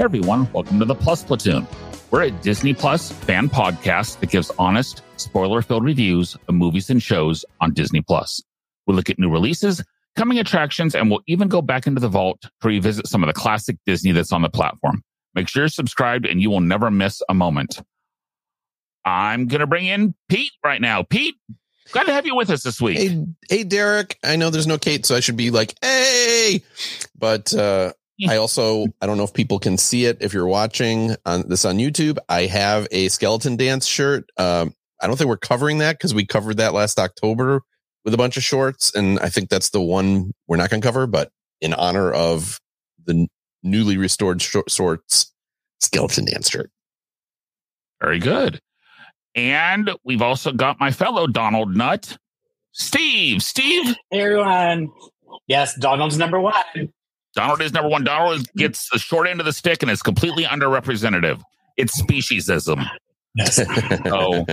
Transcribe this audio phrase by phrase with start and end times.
[0.00, 1.68] Everyone, welcome to the Plus Platoon.
[2.10, 7.00] We're a Disney Plus fan podcast that gives honest, spoiler filled reviews of movies and
[7.00, 8.42] shows on Disney Plus.
[8.88, 9.84] We look at new releases,
[10.16, 13.32] coming attractions, and we'll even go back into the vault to revisit some of the
[13.32, 15.04] classic Disney that's on the platform.
[15.36, 17.80] Make sure you're subscribed and you will never miss a moment.
[19.04, 21.04] I'm going to bring in Pete right now.
[21.04, 21.36] Pete,
[21.92, 22.98] glad to have you with us this week.
[22.98, 24.18] Hey, hey, Derek.
[24.24, 26.64] I know there's no Kate, so I should be like, hey.
[27.16, 27.92] But uh,
[28.28, 31.64] I also I don't know if people can see it if you're watching on this
[31.64, 32.18] on YouTube.
[32.28, 34.30] I have a skeleton dance shirt.
[34.36, 37.62] Um, I don't think we're covering that because we covered that last October
[38.04, 40.86] with a bunch of shorts, and I think that's the one we're not going to
[40.86, 41.06] cover.
[41.06, 42.60] But in honor of
[43.04, 43.26] the
[43.62, 45.32] newly restored short, shorts,
[45.80, 46.70] skeleton dance shirt.
[48.00, 48.60] Very good.
[49.34, 52.16] And we've also got my fellow Donald Nut,
[52.72, 53.42] Steve.
[53.42, 53.96] Steve.
[54.10, 54.90] Hey everyone.
[55.48, 56.92] Yes, Donald's number one.
[57.34, 58.04] Donald is number one.
[58.04, 61.42] Donald gets the short end of the stick and is completely underrepresentative.
[61.76, 62.86] It's speciesism.
[64.06, 64.46] So,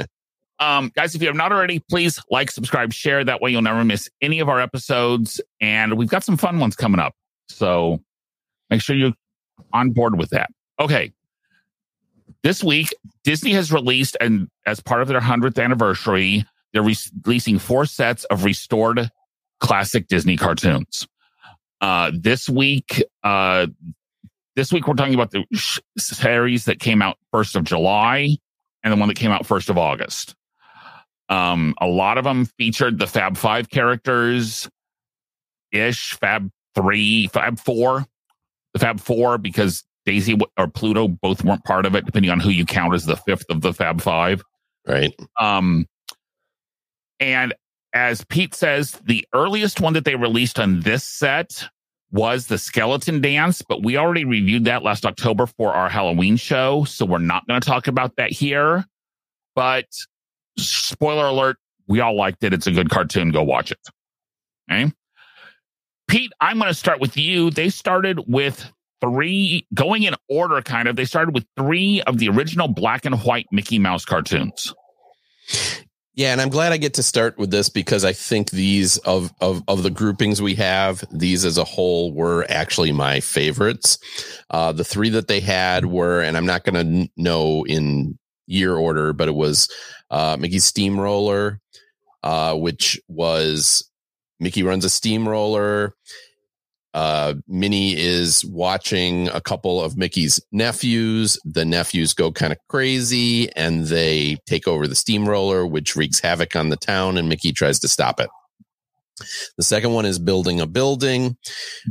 [0.60, 3.24] um, guys, if you have not already, please like, subscribe, share.
[3.24, 5.40] That way you'll never miss any of our episodes.
[5.60, 7.14] And we've got some fun ones coming up.
[7.50, 8.00] So
[8.72, 9.14] make sure you're
[9.72, 10.50] on board with that.
[10.80, 11.14] Okay.
[12.42, 12.92] This week,
[13.24, 16.44] Disney has released, and as part of their 100th anniversary,
[16.74, 19.12] they're re- releasing four sets of restored
[19.60, 21.08] classic Disney cartoons.
[21.82, 23.68] Uh, this week, uh,
[24.56, 25.44] this week we're talking about the
[25.98, 28.38] series that came out first of July
[28.84, 30.36] and the one that came out first of August.
[31.30, 34.70] Um, a lot of them featured the Fab Five characters,
[35.72, 38.06] ish, Fab Three, Fab Four,
[38.74, 42.50] the Fab Four, because Daisy or Pluto both weren't part of it, depending on who
[42.50, 44.44] you count as the fifth of the Fab Five.
[44.86, 45.14] Right.
[45.40, 45.88] Um,
[47.20, 47.54] and
[47.94, 51.68] as Pete says, the earliest one that they released on this set
[52.12, 56.84] was the skeleton dance, but we already reviewed that last October for our Halloween show.
[56.84, 58.86] So we're not going to talk about that here.
[59.56, 59.86] But
[60.58, 61.58] spoiler alert,
[61.88, 62.54] we all liked it.
[62.54, 63.32] It's a good cartoon.
[63.32, 63.80] Go watch it.
[64.72, 64.92] Okay.
[66.08, 67.50] Pete, I'm going to start with you.
[67.50, 68.70] They started with
[69.00, 70.98] three, going in order kind of.
[70.98, 74.74] They started with three of the original black and white Mickey Mouse cartoons.
[76.14, 79.34] Yeah, and I'm glad I get to start with this because I think these of
[79.40, 83.98] of of the groupings we have, these as a whole were actually my favorites.
[84.50, 88.76] Uh, the three that they had were, and I'm not going to know in year
[88.76, 89.70] order, but it was
[90.10, 91.62] uh, Mickey's Steamroller,
[92.24, 93.90] uh, which was
[94.42, 95.96] Mickey runs a steamroller.
[96.94, 101.40] Uh, Minnie is watching a couple of Mickey's nephews.
[101.46, 106.56] The nephews go kind of crazy and they take over the steamroller, which wreaks havoc
[106.56, 108.30] on the town, and Mickey tries to stop it.
[109.58, 111.38] The second one is building a building,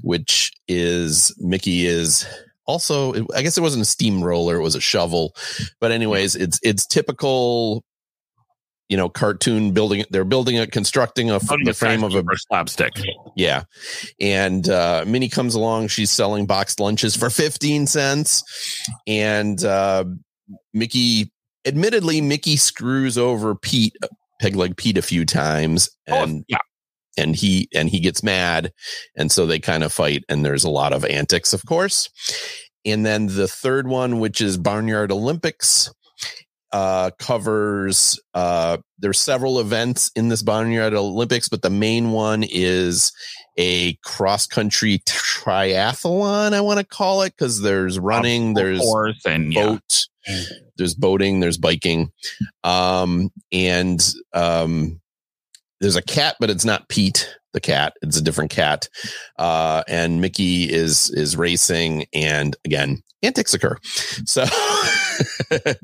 [0.03, 2.27] which is Mickey is
[2.67, 5.35] also, I guess it wasn't a steamroller, it was a shovel.
[5.81, 7.85] But anyways, it's, it's typical
[8.91, 10.05] you know, cartoon building.
[10.11, 12.93] They're building it, constructing a the frame of a slapstick.
[13.37, 13.63] yeah.
[14.21, 18.43] And uh Minnie comes along, she's selling boxed lunches for 15 cents.
[19.07, 20.05] And uh
[20.75, 21.33] Mickey
[21.65, 23.97] admittedly, Mickey screws over Pete,
[24.41, 26.59] Peg Leg Pete a few times and oh, yeah.
[27.17, 28.73] and he and he gets mad.
[29.17, 32.11] And so they kind of fight, and there's a lot of antics, of course.
[32.85, 35.93] And then the third one, which is Barnyard Olympics,
[36.73, 43.13] uh, covers uh, there's several events in this Barnyard Olympics, but the main one is
[43.57, 46.53] a cross country triathlon.
[46.53, 49.65] I want to call it because there's running, there's Horse and yeah.
[49.65, 50.07] boat,
[50.77, 52.13] there's boating, there's biking,
[52.63, 54.01] um, and
[54.33, 55.01] um,
[55.81, 57.95] there's a cat, but it's not Pete the cat.
[58.03, 58.89] It's a different cat,
[59.39, 63.77] uh, and Mickey is is racing, and again, antics occur.
[64.25, 64.45] So,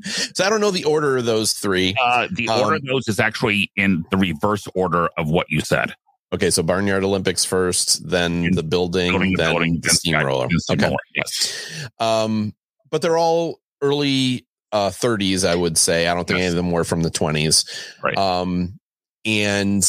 [0.05, 1.95] so I don't know the order of those three.
[2.01, 5.61] Uh, the order Um, of those is actually in the reverse order of what you
[5.61, 5.93] said.
[6.33, 10.47] Okay, so Barnyard Olympics first, then the building, Building, then building, the then steamroller.
[10.49, 11.15] the steamroller, Okay.
[11.15, 11.89] Yes.
[11.99, 12.53] Um,
[12.89, 16.07] but they're all early uh 30s, I would say.
[16.07, 17.65] I don't think any of them were from the 20s.
[18.03, 18.17] Right.
[18.17, 18.77] Um,
[19.23, 19.83] and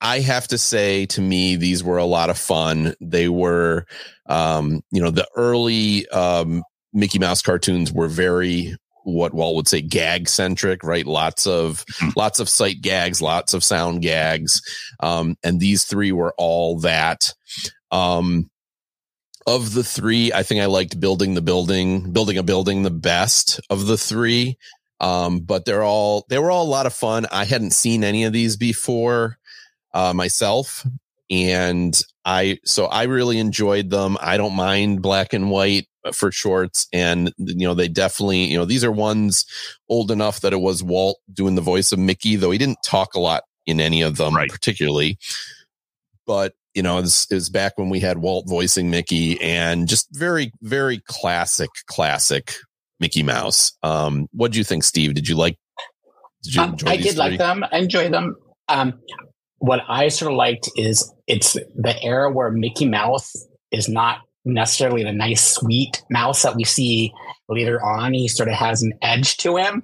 [0.00, 2.94] I have to say, to me, these were a lot of fun.
[3.00, 3.86] They were,
[4.26, 6.62] um, you know, the early um,
[6.94, 8.76] Mickey Mouse cartoons were very
[9.06, 11.06] what Walt would say gag centric, right?
[11.06, 12.08] Lots of Hmm.
[12.16, 14.62] lots of sight gags, lots of sound gags,
[15.00, 17.34] um, and these three were all that.
[17.90, 18.50] Um,
[19.46, 23.60] of the three, I think I liked building the building, building a building the best
[23.68, 24.56] of the three.
[25.00, 27.26] Um, but they're all they were all a lot of fun.
[27.30, 29.36] I hadn't seen any of these before
[29.92, 30.86] uh, myself,
[31.30, 34.16] and I so I really enjoyed them.
[34.20, 38.64] I don't mind black and white for shorts, and you know they definitely you know
[38.64, 39.46] these are ones
[39.88, 43.14] old enough that it was Walt doing the voice of Mickey, though he didn't talk
[43.14, 44.50] a lot in any of them Right.
[44.50, 45.18] particularly.
[46.26, 49.86] But you know, it was, it was back when we had Walt voicing Mickey, and
[49.88, 52.54] just very very classic classic
[53.00, 53.72] Mickey Mouse.
[53.82, 55.14] Um, what do you think, Steve?
[55.14, 55.56] Did you like?
[56.42, 57.64] Did you Um, enjoy I these did like them.
[57.70, 58.36] I enjoy them.
[58.68, 58.94] Um,
[59.58, 63.34] what I sort of liked is it's the era where Mickey Mouse
[63.70, 67.12] is not necessarily the nice, sweet mouse that we see
[67.48, 68.12] later on.
[68.12, 69.82] He sort of has an edge to him.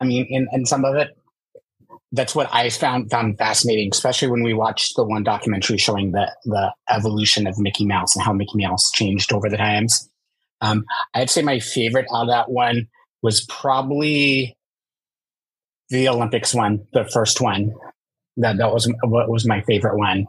[0.00, 1.16] I mean, in, in some of it,
[2.12, 6.30] that's what I found found fascinating, especially when we watched the one documentary showing the
[6.44, 10.08] the evolution of Mickey Mouse and how Mickey Mouse changed over the times.
[10.60, 12.88] Um, I'd say my favorite out of that one
[13.22, 14.56] was probably
[15.90, 17.72] the Olympics one, the first one.
[18.36, 20.26] That that was what was my favorite one.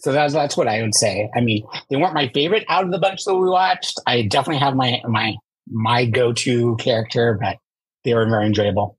[0.00, 1.30] So that's that's what I would say.
[1.34, 4.00] I mean, they weren't my favorite out of the bunch that we watched.
[4.06, 5.34] I definitely have my my
[5.68, 7.58] my go to character, but
[8.04, 8.98] they were very enjoyable.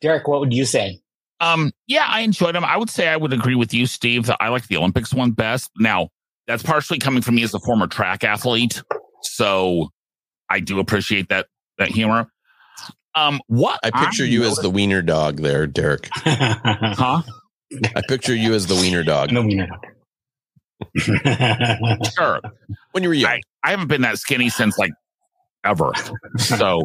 [0.00, 1.00] Derek, what would you say?
[1.40, 2.64] Um, yeah, I enjoyed them.
[2.64, 5.30] I would say I would agree with you, Steve, that I like the Olympics one
[5.30, 5.70] best.
[5.78, 6.08] Now,
[6.46, 8.82] that's partially coming from me as a former track athlete,
[9.22, 9.90] so
[10.48, 11.46] I do appreciate that
[11.78, 12.30] that humor.
[13.14, 16.08] Um, what I picture you as the wiener dog there, Derek.
[16.12, 17.22] huh?
[17.96, 19.86] I picture you as the wiener dog no wiener dog.
[22.14, 22.40] Sure.
[22.92, 23.32] when you were young.
[23.32, 24.92] I, I haven't been that skinny since like
[25.64, 25.92] ever.
[26.38, 26.82] So,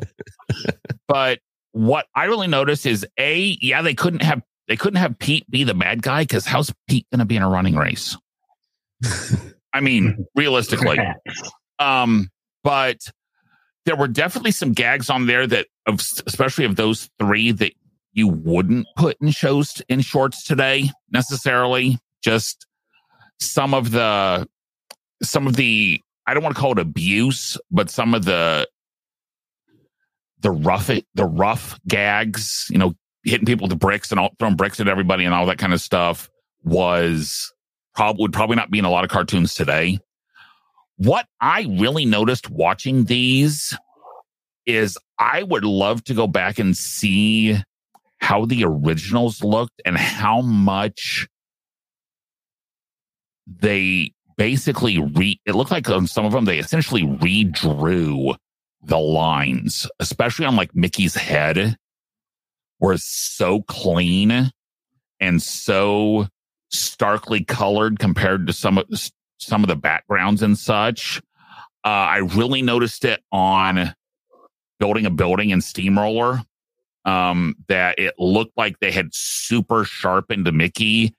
[1.08, 1.40] but
[1.72, 5.64] what I really noticed is a yeah they couldn't have they couldn't have Pete be
[5.64, 8.18] the bad guy because how's Pete going to be in a running race?
[9.74, 11.00] I mean, realistically,
[11.80, 12.30] um,
[12.64, 12.98] but
[13.86, 17.74] there were definitely some gags on there that of especially of those three that
[18.14, 21.98] you wouldn't put in shows in shorts today necessarily.
[22.24, 22.66] Just
[23.40, 24.48] some of the
[25.22, 28.68] some of the I don't want to call it abuse, but some of the
[30.40, 32.94] the rough the rough gags, you know,
[33.24, 35.82] hitting people with bricks and all, throwing bricks at everybody and all that kind of
[35.82, 36.30] stuff
[36.64, 37.52] was
[37.96, 40.00] probably would probably not be in a lot of cartoons today.
[40.98, 43.76] What I really noticed watching these
[44.66, 47.58] is I would love to go back and see
[48.20, 51.28] how the originals looked and how much
[53.48, 58.36] they basically re it looked like on some of them they essentially redrew
[58.82, 61.78] the lines especially on like mickey's head
[62.80, 64.52] were so clean
[65.20, 66.28] and so
[66.70, 68.86] starkly colored compared to some of
[69.38, 71.22] some of the backgrounds and such.
[71.86, 73.94] Uh, i really noticed it on
[74.80, 76.42] building a building in steamroller
[77.06, 81.14] um, that it looked like they had super sharpened mickey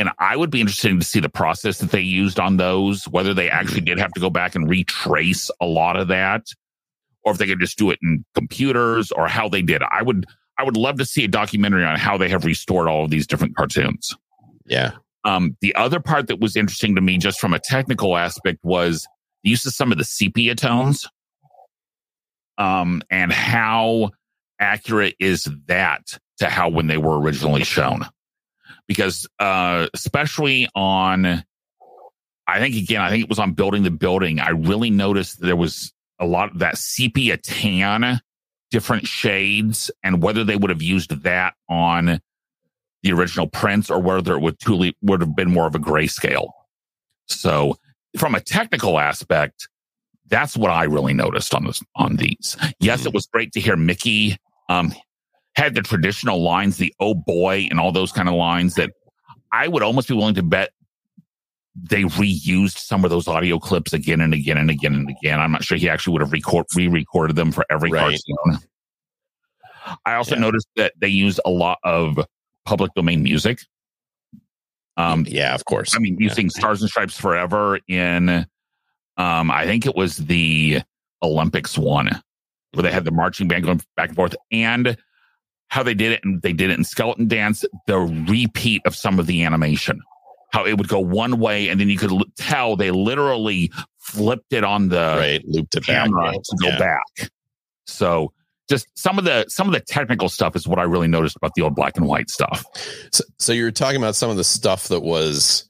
[0.00, 3.34] and I would be interested to see the process that they used on those, whether
[3.34, 6.46] they actually did have to go back and retrace a lot of that,
[7.22, 9.82] or if they could just do it in computers or how they did.
[9.82, 10.24] I would
[10.56, 13.26] I would love to see a documentary on how they have restored all of these
[13.26, 14.16] different cartoons.
[14.64, 14.92] Yeah.
[15.24, 19.06] Um, the other part that was interesting to me, just from a technical aspect, was
[19.44, 21.06] the use of some of the sepia tones.
[22.56, 24.12] Um, and how
[24.58, 28.06] accurate is that to how when they were originally shown?
[28.90, 31.24] Because uh especially on
[32.48, 35.54] i think again i think it was on building the building i really noticed there
[35.54, 38.20] was a lot of that sepia tan
[38.72, 42.20] different shades and whether they would have used that on
[43.04, 46.50] the original prints or whether it would truly would have been more of a grayscale.
[47.28, 47.78] So
[48.18, 49.68] from a technical aspect
[50.26, 52.56] that's what i really noticed on this on these.
[52.80, 54.36] Yes it was great to hear mickey
[54.68, 54.92] um
[55.60, 58.90] had the traditional lines, the oh boy, and all those kind of lines that
[59.52, 60.70] I would almost be willing to bet
[61.74, 65.38] they reused some of those audio clips again and again and again and again.
[65.38, 68.18] I'm not sure he actually would have record, re-recorded them for every Right.
[68.46, 68.68] cartoon.
[70.04, 70.40] I also Yeah.
[70.40, 72.18] noticed that they used a lot of
[72.64, 73.60] public domain music.
[74.96, 75.94] Um, yeah, of course.
[75.94, 76.28] I mean, Yeah.
[76.28, 78.46] using Stars and Stripes Forever in,
[79.16, 80.80] um, I think it was the
[81.22, 82.20] Olympics one,
[82.72, 84.96] where they had the marching band going back and forth, and
[85.70, 89.18] how they did it, and they did it in Skeleton Dance, the repeat of some
[89.18, 90.00] of the animation,
[90.52, 94.52] how it would go one way, and then you could l- tell they literally flipped
[94.52, 95.42] it on the right.
[95.46, 96.04] Looped it back.
[96.06, 96.78] camera to go Yeah.
[96.78, 97.30] back.
[97.86, 98.32] So
[98.68, 101.52] just some of the some of the technical stuff is what I really noticed about
[101.54, 102.64] the old black and white stuff.
[103.12, 105.68] So, so you're talking about some of the stuff that was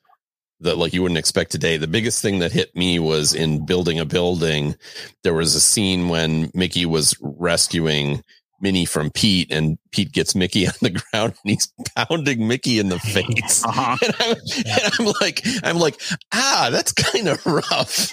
[0.60, 1.78] that like you wouldn't expect today.
[1.78, 4.76] The biggest thing that hit me was in building a building.
[5.24, 8.22] There was a scene when Mickey was rescuing
[8.60, 12.88] Minnie from Pete, and Pete gets Mickey on the ground and he's pounding Mickey in
[12.88, 13.64] the face.
[13.64, 13.96] Uh-huh.
[14.02, 14.36] And I'm,
[14.66, 16.00] and I'm like, I'm like,
[16.32, 18.10] ah, that's kind of rough.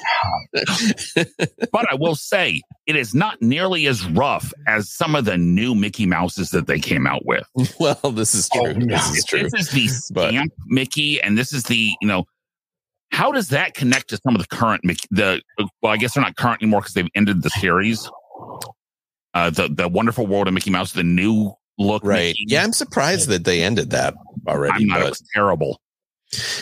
[1.71, 5.75] but I will say it is not nearly as rough as some of the new
[5.75, 7.45] Mickey Mouses that they came out with.
[7.79, 8.67] well, this is true.
[8.67, 8.95] Oh, no.
[8.95, 9.43] This is true.
[9.49, 12.25] This is the But- stamp Mickey, and this is the you know.
[13.11, 15.07] How does that connect to some of the current Mickey?
[15.11, 15.41] The
[15.81, 18.09] well, I guess they're not current anymore because they've ended the series.
[19.37, 22.29] Uh, the the Wonderful World of Mickey Mouse, the new look, Right.
[22.29, 22.45] Mickey.
[22.47, 24.15] Yeah, I'm surprised that they ended that
[24.47, 24.83] already.
[24.83, 25.01] I'm not.
[25.01, 25.79] It was terrible.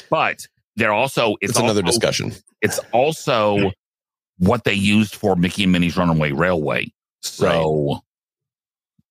[0.10, 2.34] But they're also it's, it's another also- discussion.
[2.62, 3.72] It's also
[4.40, 6.92] what they used for Mickey and Minnie's Runaway Railway.
[7.22, 8.00] So,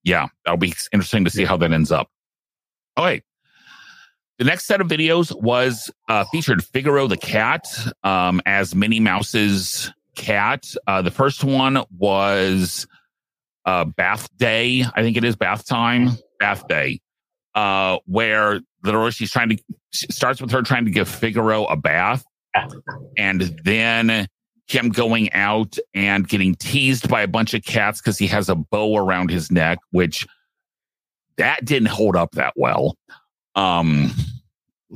[0.02, 2.09] yeah, that'll be interesting to see how that ends up.
[2.97, 3.23] All right.
[4.38, 7.64] The next set of videos was uh, featured Figaro the cat
[8.02, 10.64] um, as Minnie Mouse's cat.
[10.87, 12.87] Uh, the first one was
[13.66, 14.85] uh, Bath Day.
[14.94, 17.00] I think it is bath time, bath day,
[17.54, 19.59] uh, where literally she's trying to,
[19.90, 22.25] she starts with her trying to give Figaro a bath
[23.16, 24.26] and then
[24.66, 28.54] him going out and getting teased by a bunch of cats because he has a
[28.54, 30.26] bow around his neck, which
[31.37, 32.97] that didn't hold up that well.
[33.56, 34.11] Um,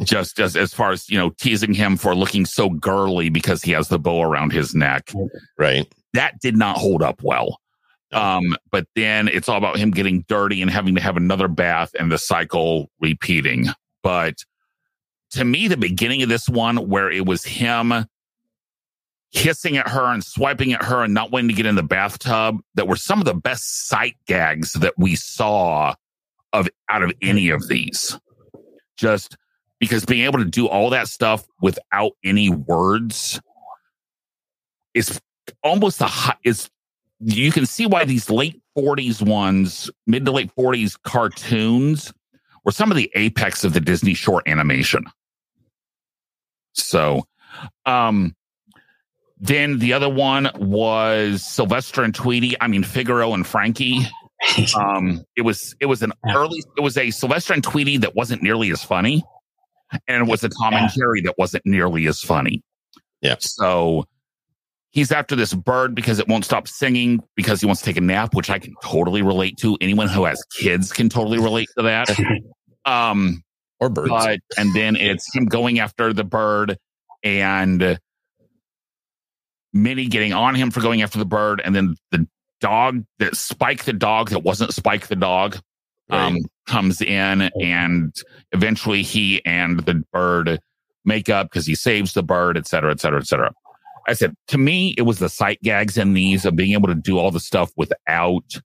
[0.05, 3.73] just as as far as you know, teasing him for looking so girly because he
[3.73, 5.11] has the bow around his neck,
[5.59, 5.87] Right.
[6.13, 7.59] that did not hold up well.
[8.13, 11.91] Um, but then it's all about him getting dirty and having to have another bath
[11.99, 13.67] and the cycle repeating.
[14.03, 14.37] But
[15.33, 18.07] to me, the beginning of this one where it was him
[19.31, 22.61] hissing at her and swiping at her and not wanting to get in the bathtub
[22.75, 25.95] that were some of the best sight gags that we saw
[26.55, 28.19] of out of any of these.
[28.97, 29.37] Just
[29.79, 33.41] because being able to do all that stuff without any words
[34.95, 35.21] is
[35.63, 36.71] almost the high, is
[37.21, 42.13] you can see why these late 40s ones, mid to late 40s cartoons
[42.65, 45.05] were some of the apex of the Disney short animation.
[46.75, 47.25] So,
[47.87, 48.35] um,
[49.41, 52.57] then the other one was Sylvester and Tweety.
[52.61, 54.01] I mean, Figaro and Frankie.
[54.77, 58.41] Um, it was it was an early it was a Sylvester and Tweety that wasn't
[58.41, 59.25] nearly as funny,
[60.07, 62.63] and it was a Tom and Jerry that wasn't nearly as funny.
[63.21, 63.35] Yeah.
[63.41, 64.07] So
[64.99, 68.01] he's after this bird because it won't stop singing because he wants to take a
[68.01, 69.79] nap, which I can totally relate to.
[69.81, 72.11] Anyone who has kids can totally relate to that.
[72.85, 73.43] Um,
[73.81, 74.09] Or birds.
[74.09, 76.79] but and then it's him going after the bird
[77.23, 77.99] and
[79.75, 82.27] Minnie getting on him for going after the bird, and then the
[82.61, 85.59] dog that Spike the dog that wasn't Spike the dog
[86.09, 86.43] um, Right.
[86.67, 88.15] comes in, and
[88.53, 90.59] eventually he and the bird
[91.05, 93.53] make up because he saves the bird, et cetera, et cetera, et cetera.
[94.09, 96.95] I said to me, it was the sight gags in these of being able to
[96.95, 98.61] do all the stuff without.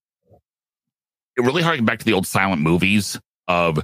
[1.36, 3.80] It really harkened back to the old silent movies of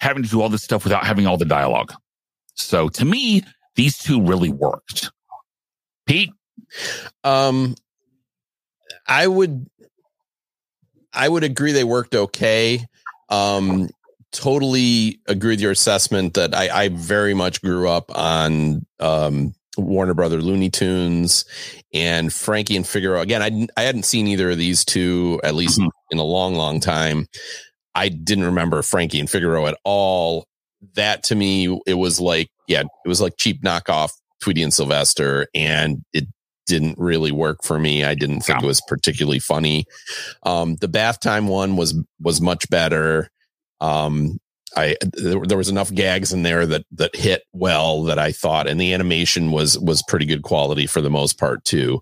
[0.00, 1.92] having to do all this stuff without having all the dialogue.
[2.54, 3.42] So to me,
[3.74, 5.10] these two really worked.
[6.06, 6.32] Pete,
[7.22, 7.74] Um,
[9.06, 9.68] I would,
[11.12, 12.86] I would agree they worked okay.
[13.28, 13.88] Um,
[14.32, 20.14] totally agree with your assessment that I, I very much grew up on um, Warner
[20.14, 21.44] Brother Looney Tunes
[21.92, 23.20] and Frankie and Figaro.
[23.20, 25.88] Again, I I hadn't seen either of these two at least Mhm.
[26.10, 27.26] in a long, long time.
[27.94, 30.46] I didn't remember Frankie and Figaro at all.
[30.94, 34.10] That to me, it was like, yeah, it was like cheap knockoff
[34.42, 36.24] Tweety and Sylvester, and it
[36.66, 38.04] didn't really work for me.
[38.04, 39.84] I didn't think it was particularly funny.
[40.44, 43.30] Um, the bath time one was was much better.
[43.80, 44.38] Um,
[44.76, 48.66] I there, there was enough gags in there that that hit well that I thought,
[48.66, 52.00] and the animation was was pretty good quality for the most part too.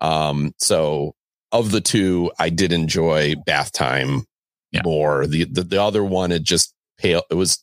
[0.00, 1.14] Um, so
[1.52, 4.24] of the two, I did enjoy bath time
[4.72, 4.82] Yeah.
[4.84, 5.26] more.
[5.26, 7.22] The, the the other one, it just pale.
[7.30, 7.62] It was,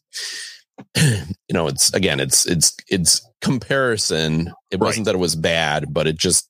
[0.98, 1.14] you
[1.52, 4.52] know, it's again, it's it's it's comparison.
[4.72, 4.88] It Right.
[4.88, 6.50] wasn't that it was bad, but it just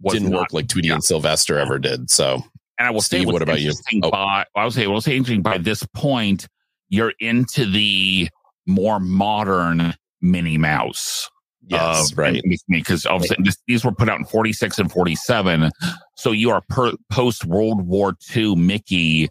[0.00, 0.94] was didn't not- work like Tweety yeah.
[0.94, 2.10] and Sylvester ever did.
[2.10, 2.42] So
[2.78, 3.72] And I will say, Steve, what's what about you?
[4.02, 4.10] Oh.
[4.10, 5.42] By, I will say, I will say, interesting.
[5.42, 6.46] By this point,
[6.88, 8.28] you're into the
[8.66, 11.28] more modern Minnie Mouse.
[11.66, 12.42] yes, right.
[12.68, 15.70] Because obviously this, these were put out in 46 and 47.
[16.16, 19.28] So you are per, post World War II Mickey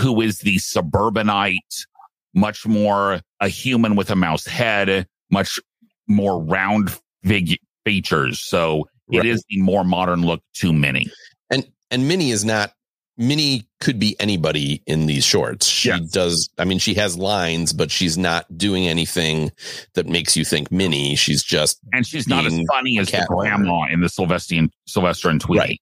[0.00, 1.86] who is the suburbanite,
[2.34, 5.58] much more a human with a mouse head, much
[6.06, 8.38] more round fig- features.
[8.38, 9.26] So it Right.
[9.26, 11.10] is the more modern look to Minnie.
[11.50, 12.72] and and Minnie is not
[13.18, 15.66] Minnie could be anybody in these shorts.
[15.66, 16.00] She Yes.
[16.10, 19.50] does I mean she has lines, but she's not doing anything
[19.94, 21.16] that makes you think Minnie.
[21.16, 23.26] She's just And she's not as funny as the Catwoman.
[23.40, 25.58] grandma in the Sylvester and Sylvester and Tweety.
[25.60, 25.80] Right.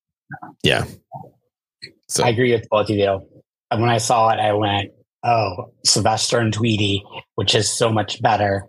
[0.63, 0.85] yeah.
[2.09, 3.21] So I agree with both of you.
[3.71, 4.93] And when I saw it, I went,
[5.25, 7.03] "Oh, Sylvester and Tweety,"
[7.35, 8.65] which is so much better.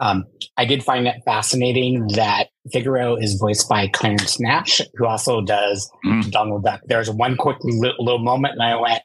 [0.00, 0.24] Um,
[0.58, 5.90] I did find it fascinating that Figaro is voiced by Clarence Nash, who also does
[6.04, 6.30] Mhm.
[6.30, 6.80] Donald Duck.
[6.84, 9.02] There's one quick li- little moment, and I went,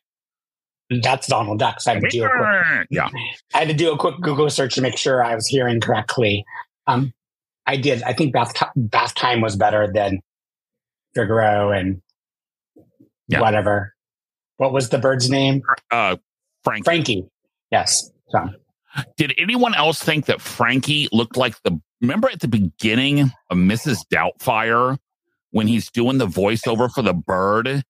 [1.02, 3.08] "That's Donald Duck." So I had to do a quick Yeah.
[3.54, 6.44] I had to do a quick Google search to make sure I was hearing correctly.
[6.88, 7.14] Um,
[7.66, 8.04] I did.
[8.04, 10.20] I think bath, bath time was better than
[11.16, 12.02] Figaro and
[13.30, 13.40] Yeah.
[13.40, 13.96] whatever.
[14.58, 15.62] What was the bird's name?
[15.90, 16.18] Uh,
[16.66, 17.26] Frank, Frankie.
[17.72, 18.12] Yes.
[18.30, 18.50] So,
[19.18, 24.00] did anyone else think that Frankie looked like the, remember at the beginning of Mrs.
[24.14, 24.98] Doubtfire
[25.52, 27.84] when he's doing the voiceover for the bird?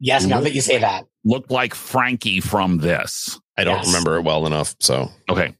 [0.00, 0.24] yes.
[0.26, 3.38] Now that you say that, Looked like Frankie from this.
[3.58, 3.86] I don't Yes.
[3.88, 4.74] remember it well enough.
[4.80, 5.52] So Okay.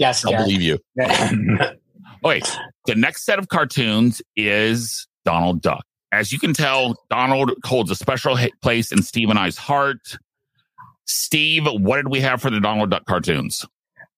[0.00, 0.24] yes.
[0.24, 0.46] I'll Derek.
[0.46, 0.78] believe you.
[2.24, 2.40] Okay.
[2.86, 5.84] The next set of cartoons is Donald Duck.
[6.10, 10.16] As you can tell, Donald holds a special ha- place in Steve and I's heart.
[11.04, 13.64] Steve, what did we have for the Donald Duck cartoons?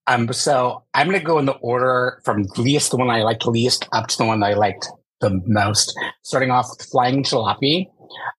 [0.09, 0.33] Um.
[0.33, 3.89] So I'm going to go in the order from least the one I liked least
[3.93, 4.89] up to the one I liked
[5.21, 5.97] the most.
[6.23, 7.87] Starting off with Flying Jalopy.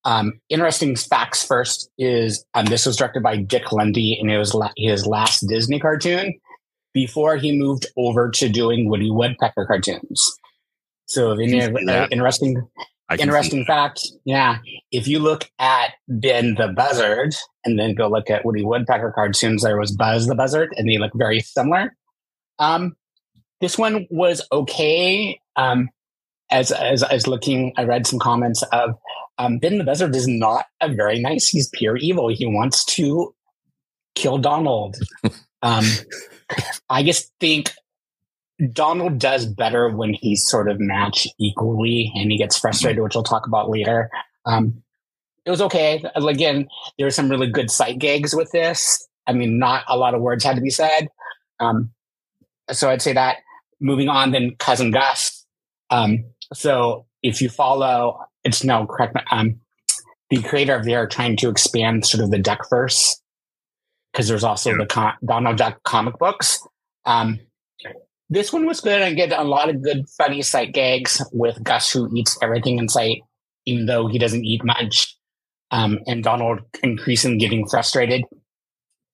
[0.03, 4.53] Um, interesting facts first is um, this was directed by Dick Lundy and it was
[4.53, 6.33] la- his last Disney cartoon
[6.93, 10.37] before he moved over to doing Woody Woodpecker cartoons.
[11.05, 12.11] So, Can you see that?
[12.11, 14.11] interesting I can see interesting fact.
[14.25, 14.59] Yeah.
[14.91, 17.35] If you look at Ben the Buzzard
[17.65, 20.97] and then go look at Woody Woodpecker cartoons, there was Buzz the Buzzard and they
[20.97, 21.95] look very similar.
[22.59, 22.95] Um,
[23.61, 25.39] this one was okay.
[25.55, 25.89] Um,
[26.51, 28.95] as, as I was looking, I read some comments of
[29.37, 31.47] um, Ben the Buzzard is not a very nice.
[31.47, 32.27] He's pure evil.
[32.27, 33.33] He wants to
[34.15, 34.97] kill Donald.
[35.61, 35.85] um,
[36.89, 37.71] I just think
[38.73, 43.23] Donald does better when he's sort of matched equally and he gets frustrated, which we'll
[43.23, 44.09] talk about later.
[44.45, 44.83] Um,
[45.45, 46.03] it was okay.
[46.15, 46.67] Again,
[46.97, 49.07] there were some really good sight gags with this.
[49.27, 51.07] I mean, not a lot of words had to be said.
[51.59, 51.91] Um,
[52.71, 53.37] so I'd say that.
[53.79, 55.45] Moving on, then Cousin Gus.
[55.89, 59.17] Um, so if you follow, it's no correct.
[59.31, 59.59] Um,
[60.29, 63.15] the creator of there trying to expand sort of the Duckverse
[64.11, 66.59] because there's also the con- Donald Duck comic books.
[67.05, 67.39] Um,
[68.29, 69.01] this one was good.
[69.01, 72.87] I get a lot of good, funny sight gags with Gus, who eats everything in
[72.87, 73.21] sight,
[73.65, 75.15] even though he doesn't eat much,
[75.71, 78.23] um, and Donald increasingly getting frustrated.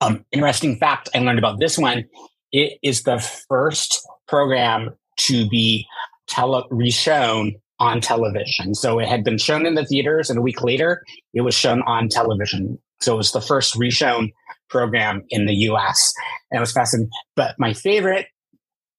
[0.01, 2.03] Um, interesting fact I learned about this one:
[2.51, 5.87] it is the first program to be
[6.27, 8.75] tele- reshown on television.
[8.75, 11.81] So it had been shown in the theaters, and a week later, it was shown
[11.83, 12.79] on television.
[13.01, 14.31] So it was the first reshown
[14.69, 16.13] program in the U.S.
[16.51, 17.11] And it was fascinating.
[17.35, 18.27] But my favorite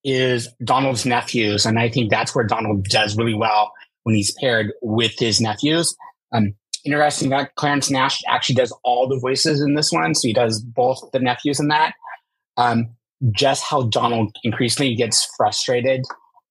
[0.07, 3.73] is Donald's nephews, and I think that's where Donald does really well
[4.05, 5.95] when he's paired with his nephews.
[6.33, 10.33] Um, interesting that Clarence Nash actually does all the voices in this one, so he
[10.33, 11.95] does both the nephews in that.
[12.57, 12.95] Um,
[13.33, 16.05] just how Donald increasingly gets frustrated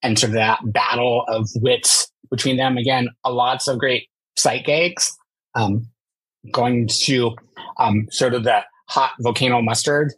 [0.03, 2.77] and sort of that battle of wits between them.
[2.77, 5.15] Again, a lots of great sight gags.
[5.55, 5.87] Um,
[6.51, 7.35] going to
[7.79, 10.13] um, sort of the hot volcano mustard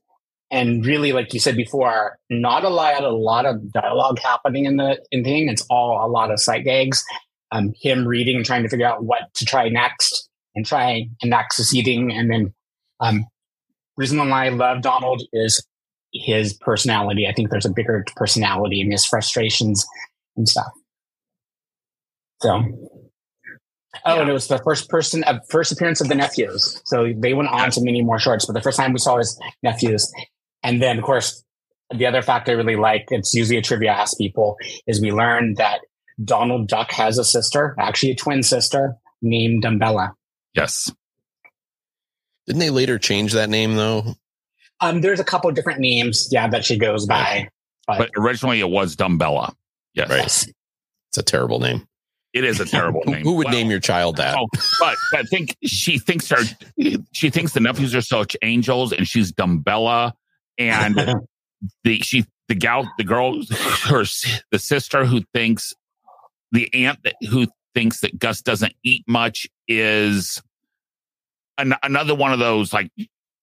[0.50, 4.78] and really like you said before not a lot a lot of dialogue happening in
[4.78, 5.50] the in thing.
[5.50, 7.04] It's all a lot of sight gags.
[7.52, 11.30] Um him reading and trying to figure out what to try next and trying and
[11.30, 12.54] not succeeding and then
[13.00, 13.26] um
[13.96, 15.66] reason why i love donald is
[16.14, 17.28] his personality.
[17.28, 19.86] I think there's a bigger personality in his frustrations
[20.36, 20.72] and stuff.
[22.42, 22.64] So.
[24.06, 26.80] Oh, and it was the first person, uh, first appearance of the nephews.
[26.86, 29.40] So they went on to many more shorts, but the first time we saw his
[29.64, 30.12] nephews.
[30.68, 31.44] And then, of course,
[31.96, 35.14] the other fact I really like, it's usually a trivia I ask people, is we
[35.14, 35.80] learned that
[36.22, 40.12] Donald Duck has a sister, actually a twin sister named Dumbella.
[40.54, 40.92] Yes.
[42.48, 44.16] Didn't they later change that name though?
[44.82, 47.48] Um, there's a couple of different names, yeah, that she goes by.
[47.88, 49.54] But originally it was Dumbella.
[49.94, 50.10] Yes.
[50.10, 50.26] Right.
[50.26, 51.88] It's a terrible name.
[52.34, 53.24] It is a terrible name.
[53.24, 54.38] who would Well, name your child that?
[54.38, 54.48] Oh,
[54.82, 56.44] but but I think she thinks her
[57.14, 60.12] she thinks the nephews are such angels and she's Dumbella
[60.58, 60.96] and
[61.84, 63.42] the she the gal the girl
[63.84, 64.04] her
[64.52, 65.74] the sister who thinks
[66.52, 70.42] the aunt that who thinks that Gus doesn't eat much is
[71.58, 72.92] an, another one of those like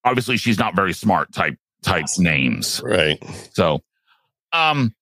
[0.03, 2.81] obviously she's not very smart type type names.
[2.83, 3.23] Right.
[3.53, 3.81] So,
[4.51, 4.93] um,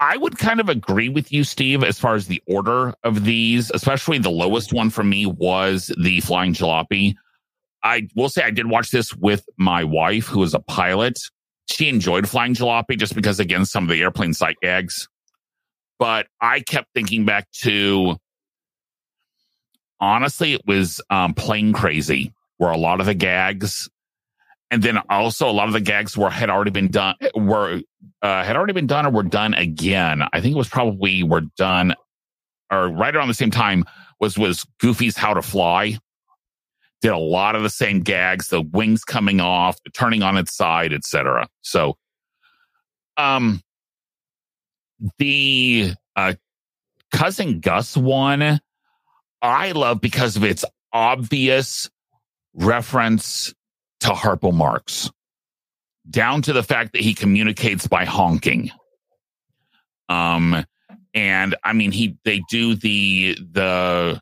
[0.00, 3.70] I would kind of agree with you, Steve, as far as the order of these,
[3.72, 7.16] especially the lowest one for me was the Flying Jalopy.
[7.82, 11.18] I will say I did watch this with my wife, who is a pilot.
[11.66, 15.08] She enjoyed Flying Jalopy just because, again, some of the airplane sight gags.
[15.98, 18.16] But I kept thinking back to,
[20.00, 23.88] honestly, it was um, Plane Crazy, where a lot of the gags
[24.70, 27.80] and then also a lot of the gags were had already been done were
[28.22, 30.22] uh, had already been done or were done again.
[30.32, 31.94] I think it was probably were done
[32.70, 33.84] or right around the same time
[34.20, 35.98] was was Goofy's How to Fly.
[37.02, 40.54] Did a lot of the same gags, the wings coming off, the turning on its
[40.54, 41.48] side, etc.
[41.62, 41.96] So,
[43.16, 43.62] um,
[45.18, 46.34] the uh,
[47.12, 48.60] cousin Gus one,
[49.42, 51.88] I love because of its obvious
[52.54, 53.54] reference
[54.00, 55.10] to Harpo Marx,
[56.08, 58.70] down to the fact that he communicates by honking.
[60.08, 60.64] Um,
[61.14, 64.20] and I mean, he they do the the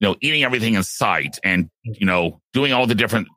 [0.00, 3.28] you know eating everything in sight, and you know doing all the different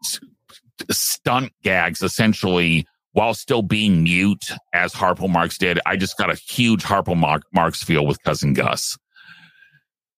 [0.92, 5.80] stunt gags essentially while still being mute as Harpo Marx did.
[5.88, 8.96] I just got a huge Harpo Marx feel with cousin Gus.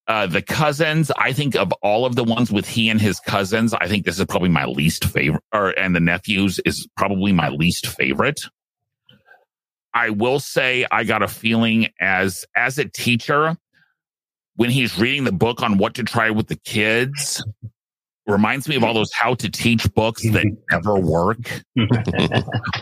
[0.06, 3.76] Uh, the cousins, I think of all of the ones with he and his cousins,
[3.76, 7.50] I think this is probably my least favorite, or and the nephews is probably my
[7.50, 8.42] least favorite.
[9.94, 13.56] I will say I got a feeling as as a teacher
[14.60, 17.42] when he's reading the book on what to try with the kids
[18.28, 21.38] reminds me of all those how to teach books that never work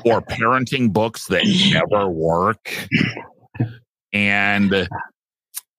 [0.03, 2.75] or parenting books that never work.
[4.11, 4.89] And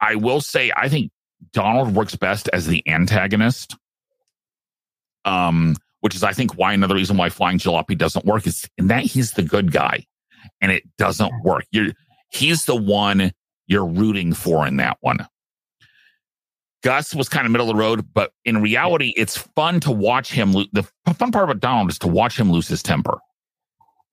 [0.00, 1.10] I will say I think
[1.52, 3.76] Donald works best as the antagonist.
[5.24, 8.86] Um, which is I think why another reason why Flying Jalopy doesn't work is in
[8.86, 10.06] that he's the good guy,
[10.60, 11.64] and it doesn't work.
[11.72, 11.88] You're
[12.30, 13.32] he's the one
[13.66, 15.26] you're rooting for in that one.
[16.82, 20.30] Gus was kind of middle of the road, but in reality, it's fun to watch
[20.30, 20.52] him.
[20.52, 23.18] Lo- the fun part about Donald is to watch him lose his temper.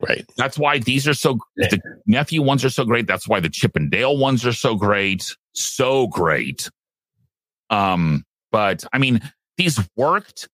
[0.02, 0.26] Right.
[0.38, 1.38] That's why these are so.
[1.56, 3.08] The nephew ones are so great.
[3.08, 5.36] That's why the Chip and Dale ones are so great.
[5.54, 6.70] So great.
[7.70, 9.22] Um, but I mean,
[9.58, 10.50] these worked.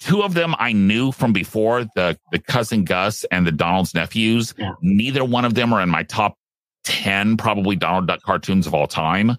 [0.00, 4.54] Two of them I knew from before the the cousin Gus and the Donald's nephews.
[4.56, 4.72] Yeah.
[4.80, 6.36] Neither one of them are in my top
[6.84, 9.36] ten probably Donald Duck cartoons of all time.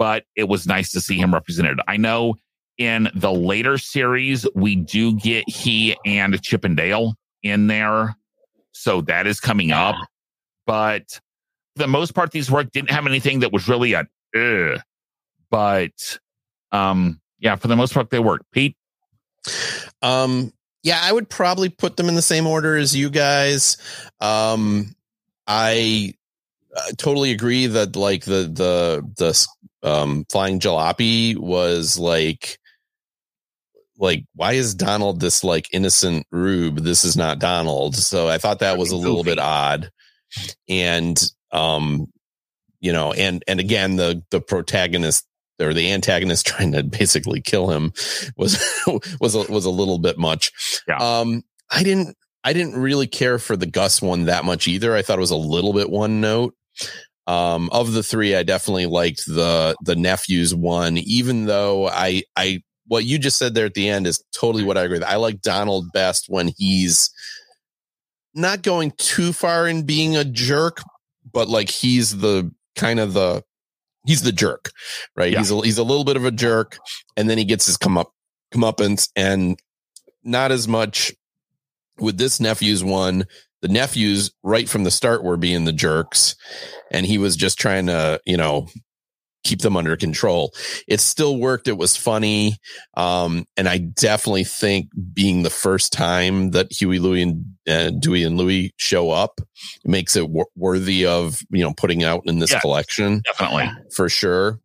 [0.00, 1.78] But it was nice to see him represented.
[1.86, 2.36] I know
[2.78, 8.16] in the later series we do get he and Chip and Dale in there,
[8.72, 9.96] so that is coming up.
[10.66, 11.20] But
[11.76, 14.80] for the most part, these work didn't have anything that was really a ugh.
[15.50, 16.18] But
[16.72, 18.40] um yeah for the most part they work.
[18.52, 18.76] Pete?
[20.00, 20.50] Um
[20.82, 23.76] yeah i would probably put them in the same order as you guys.
[24.18, 24.94] Um
[25.46, 26.14] i
[26.74, 29.46] uh, totally agree that like the the the
[29.82, 32.58] um flying jalopy was like
[33.98, 38.60] like why is donald this like innocent rube this is not donald so i thought
[38.60, 39.90] that was a little bit odd
[40.68, 42.06] and um
[42.80, 45.26] you know and and again the the protagonist
[45.60, 47.92] or the antagonist trying to basically kill him
[48.36, 48.58] was
[49.20, 50.52] was a, was a little bit much.
[50.88, 50.96] Yeah.
[50.96, 54.94] Um, I didn't I didn't really care for the Gus one that much either.
[54.96, 56.54] I thought it was a little bit one note.
[57.30, 62.62] Um, of the three, I definitely liked the the nephews one, even though I I
[62.88, 65.06] what you just said there at the end is totally what I agree with.
[65.06, 67.08] I like Donald best when he's
[68.34, 70.82] not going too far in being a jerk,
[71.32, 73.44] but like he's the kind of the
[74.06, 74.72] he's the jerk,
[75.14, 75.32] right?
[75.32, 75.38] Yeah.
[75.38, 76.78] He's a, he's a little bit of a jerk,
[77.16, 78.12] and then he gets his come up
[78.52, 79.56] comeuppance, and
[80.24, 81.12] not as much
[82.00, 83.24] with this nephew's one.
[83.62, 86.34] The nephews right from the start were being the jerks,
[86.90, 88.68] and he was just trying to, you know,
[89.42, 90.52] keep them under control.
[90.86, 91.66] It still worked.
[91.66, 92.56] It was funny.
[92.96, 98.22] Um, and I definitely think being the first time that Huey, Louie, and uh, Dewey
[98.22, 99.40] and Louie show up
[99.84, 102.60] makes it w- worthy of, you know, putting out in this Yeah.
[102.60, 104.60] collection definitely for sure.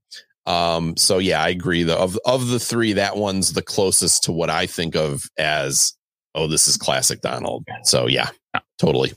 [0.45, 1.83] Um, so yeah, I agree.
[1.83, 5.93] The of of the three, that one's the closest to what I think of as
[6.35, 7.65] oh, this is classic Donald.
[7.83, 8.29] So yeah,
[8.77, 9.11] totally.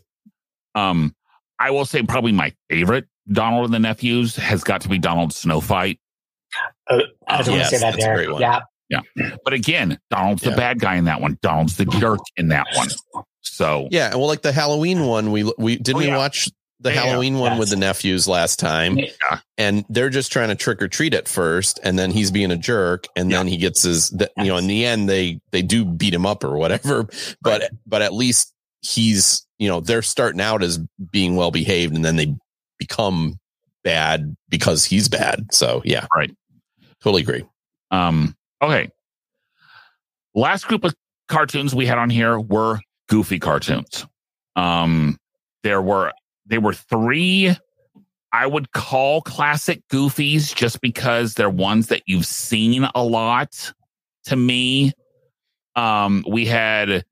[0.75, 1.15] um
[1.59, 5.33] i will say probably my favorite donald and the nephews has got to be donald
[5.33, 5.99] snow fight.
[6.89, 8.15] Uh, I was going to Yes, say that that's a there.
[8.17, 8.41] great one.
[8.41, 9.01] Yeah.
[9.45, 11.39] but again donald's the bad guy in that one.
[11.43, 12.89] Donald's the jerk in that one.
[13.43, 16.49] So Yeah, well, like the Halloween one, we we didn't Oh, we watch
[16.81, 19.41] the Yeah, Halloween one with the nephews last time, Yeah.
[19.59, 22.57] and they're just trying to trick or treat at first, and then he's being a
[22.57, 25.85] jerk, and then he gets his, the, you know, in the end they they do
[25.85, 27.09] beat him up or whatever,
[27.43, 30.79] but but at least he's, you know, they're starting out as
[31.11, 32.35] being well behaved, and then they
[32.79, 33.39] become
[33.85, 35.47] bad because he's bad.
[35.53, 36.35] So yeah, Right.
[37.03, 37.45] totally agree.
[37.91, 38.91] Um, okay.
[40.35, 40.95] Last group of
[41.29, 44.07] cartoons we had on here were goofy cartoons.
[44.57, 45.19] Um,
[45.63, 46.13] there were
[46.47, 47.57] there were three
[48.33, 53.73] I would call classic goofies just because they're ones that you've seen a lot
[54.25, 54.93] to me.
[55.77, 57.05] Um, we had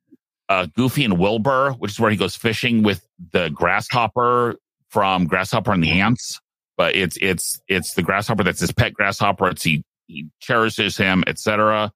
[0.48, 4.56] uh, Goofy and Wilbur, which is where he goes fishing with the grasshopper
[4.90, 6.40] from Grasshopper and the Ants.
[6.76, 9.48] But it's it's it's the grasshopper that's his pet grasshopper.
[9.48, 11.90] It's he he cherishes him, etc.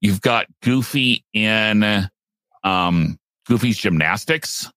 [0.00, 2.08] You've got Goofy in
[2.64, 4.70] um, Goofy's Gymnastics,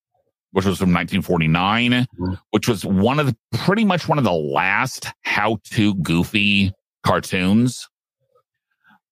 [0.52, 2.40] which was from 1949, Mhm.
[2.52, 7.88] which was one of the pretty much one of the last how-to Goofy cartoons.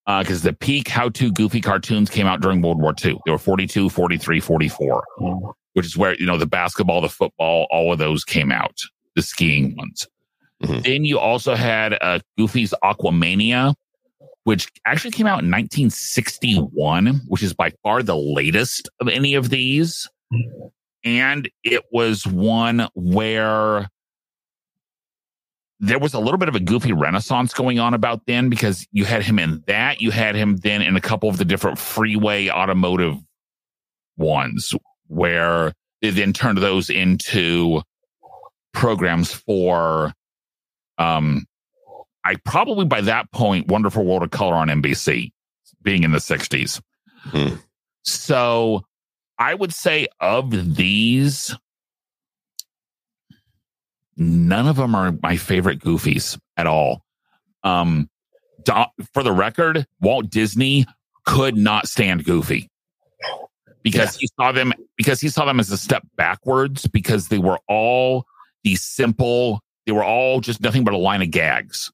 [0.05, 3.17] Because the peak how-to Goofy cartoons came out during World War II.
[3.25, 5.53] They were 42, 43, 44, Mm.
[5.73, 8.77] which is where you know the basketball, the football, all of those came out.
[9.15, 10.07] The skiing ones.
[10.63, 10.83] Mhm.
[10.83, 13.75] Then you also had uh, Goofy's Aquamania,
[14.43, 19.49] which actually came out in 1961, which is by far the latest of any of
[19.49, 20.09] these.
[21.05, 23.87] And it was one where
[25.83, 29.03] there was a little bit of a goofy renaissance going on about then because you
[29.03, 29.99] had him in that.
[29.99, 33.17] You had him then in a couple of the different freeway automotive
[34.15, 34.73] ones
[35.07, 37.81] where they then turned those into
[38.71, 40.13] programs for
[40.97, 41.45] um
[42.23, 45.33] I probably by that point Wonderful World of Color on NBC
[45.81, 46.81] being in the 60s.
[47.25, 47.55] Hmm.
[48.03, 48.85] So
[49.37, 51.53] I would say of these
[54.17, 57.03] none of them are my favorite goofies at all.
[57.63, 58.09] Um
[59.13, 60.85] for the record, Walt Disney
[61.25, 62.69] could not stand Goofy.
[63.81, 67.59] Because he saw them because he saw them as a step backwards because they were
[67.67, 68.25] all
[68.63, 71.91] these simple they were all just nothing but a line of gags.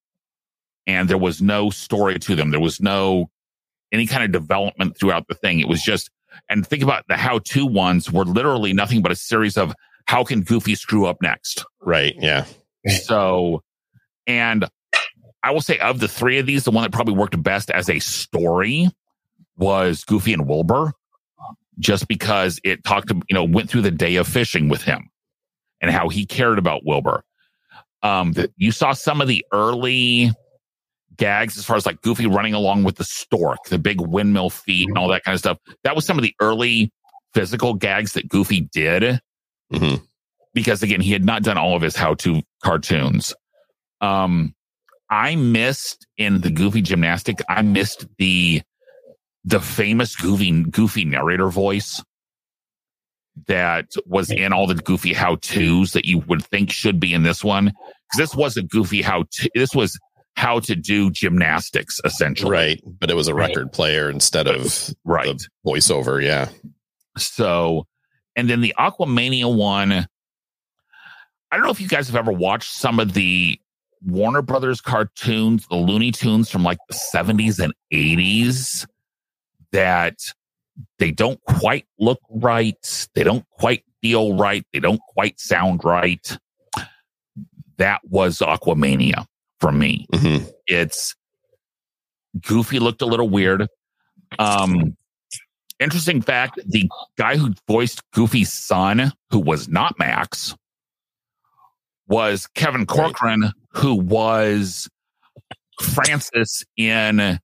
[0.86, 2.52] And there was no story to them.
[2.52, 3.30] There was no
[3.92, 5.60] any kind of development throughout the thing.
[5.60, 6.12] It was just
[6.48, 9.74] and think about the how to ones were literally nothing but a series of
[10.10, 12.16] how can goofy screw up next Right.
[12.20, 12.46] Yeah.
[13.04, 13.64] so,
[14.28, 14.66] and
[15.44, 17.90] I will say of the three of these, the one that probably worked best as
[17.90, 18.90] a story
[19.58, 20.94] was Goofy and Wilbur,
[21.80, 25.10] just because it talked, you know, went through the day of fishing with him
[25.82, 27.24] and how he cared about Wilbur.
[28.04, 30.32] Um, you saw some of the early
[31.18, 34.88] gags as far as like Goofy running along with the stork, the big windmill feet
[34.88, 35.58] and all that kind of stuff.
[35.84, 36.92] That was some of the early
[37.34, 39.20] physical gags that Goofy did
[39.72, 39.96] hmm
[40.56, 43.36] because again, he had not done all of his how-to cartoons.
[44.02, 44.56] Um,
[45.10, 47.40] I missed in the Goofy gymnastic.
[47.48, 48.62] I missed the
[49.46, 52.02] the famous Goofy Goofy narrator voice
[53.48, 57.44] that was in all the Goofy how-tos that you would think should be in this
[57.44, 59.50] one because this was a Goofy how to.
[59.56, 59.98] This was
[60.36, 62.52] how to do gymnastics essentially.
[62.52, 62.82] Right.
[63.00, 63.50] But it was a Right.
[63.50, 65.42] record player instead of Right.
[65.66, 66.24] voiceover.
[66.24, 66.50] Yeah.
[67.18, 67.86] So,
[68.40, 70.08] and then the Aquamania one, I
[71.52, 73.60] don't know if you guys have ever watched some of the
[74.02, 78.88] Warner Brothers cartoons, the Looney Tunes from like the 70s and 80s
[79.74, 80.16] that
[81.00, 83.08] they don't quite look right.
[83.14, 84.66] They don't quite feel right.
[84.72, 86.38] They don't quite sound right.
[87.78, 89.26] That was Aquamania
[89.60, 91.16] for me hmm it's
[92.40, 93.68] goofy looked a little weird
[94.38, 94.96] um
[95.80, 100.56] interesting fact the guy who voiced goofy's son who was not max
[102.08, 104.90] was kevin corcoran who was
[105.82, 107.40] francis in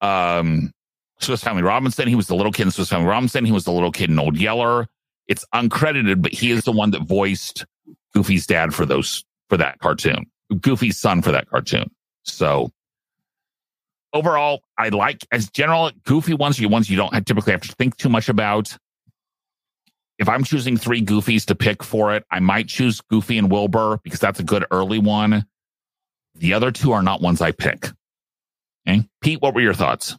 [0.00, 0.72] um
[1.20, 2.08] swiss family robinson.
[2.08, 3.44] He was the little kid in swiss family robinson.
[3.44, 4.86] He was the little kid in old yeller.
[5.28, 7.64] It's uncredited but he is the one that voiced
[8.14, 10.26] goofy's dad for those for that cartoon.
[10.60, 11.90] Goofy's son for that cartoon.
[12.24, 12.70] So
[14.12, 17.72] overall, I like as general goofy ones are the ones you don't typically have to
[17.74, 18.76] think too much about.
[20.18, 23.98] If I'm choosing three goofies to pick for it, I might choose Goofy and Wilbur
[24.04, 25.46] because that's a good early one.
[26.36, 27.88] The other two are not ones I pick.
[28.86, 29.08] Okay.
[29.20, 30.16] Pete, what were your thoughts?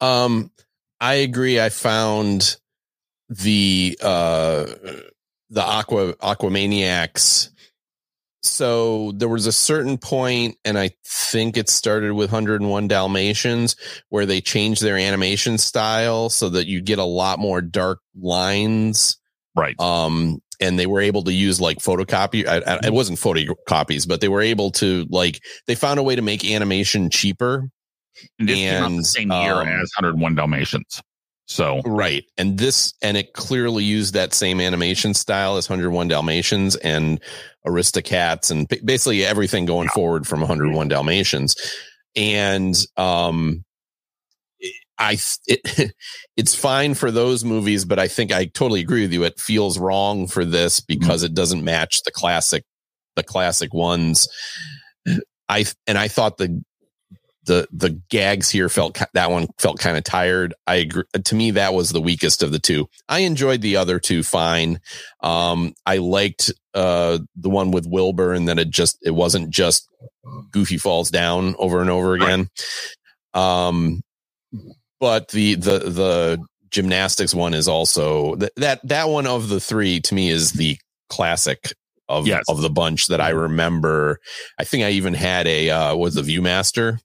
[0.00, 0.50] Um,
[1.00, 1.60] I agree.
[1.60, 2.56] I found
[3.28, 4.66] the uh
[5.50, 7.50] the Aqua Aquamaniacs.
[8.48, 13.76] So there was a certain point, and I think it started with 101 Dalmatians,
[14.08, 19.18] where they changed their animation style so that you get a lot more dark lines
[19.56, 19.78] Right.
[19.80, 22.46] Um, and they were able to use like photocopy.
[22.46, 26.14] I, I, it wasn't photocopies, but they were able to like they found a way
[26.14, 27.70] to make animation cheaper.
[28.38, 31.02] And this came out the and, same year um, as 101 Dalmatians.
[31.46, 32.24] So Right.
[32.36, 37.20] And this, and it clearly used that same animation style as 101 Dalmatians and
[37.66, 39.94] Aristocats and basically everything going Yeah.
[39.94, 41.54] forward from 101 Dalmatians.
[42.16, 43.64] And, um,
[44.98, 45.92] I, it,
[46.36, 49.24] it's fine for those movies, but I think I totally agree with you.
[49.24, 52.64] It feels wrong for this because it doesn't match the classic,
[53.14, 54.26] the classic ones.
[55.48, 56.64] I, and I thought the,
[57.46, 60.54] the the gags here felt that one felt kind of tired.
[60.66, 61.04] I agree.
[61.24, 62.88] To me, that was the weakest of the two.
[63.08, 64.80] I enjoyed the other two fine.
[65.22, 69.88] Um, I liked uh the one with Wilbur, and that it just it wasn't just
[70.52, 72.48] Goofy falls down over and over again.
[73.34, 74.02] Um,
[75.00, 80.00] but the the the gymnastics one is also th- that that one of the three
[80.00, 80.76] to me is the
[81.08, 81.72] classic
[82.08, 82.44] of Yes.
[82.48, 84.20] of the bunch that I remember.
[84.58, 86.98] I think I even had a uh was the Viewmaster.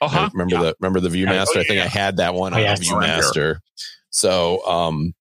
[0.00, 0.30] Uh-huh.
[0.32, 0.62] Remember Yeah.
[0.62, 1.56] the remember the Viewmaster?
[1.56, 1.84] oh, I think yeah.
[1.84, 3.22] I had that one Oh, on yeah, the it's around here.
[3.22, 3.56] Viewmaster.
[4.10, 5.14] So um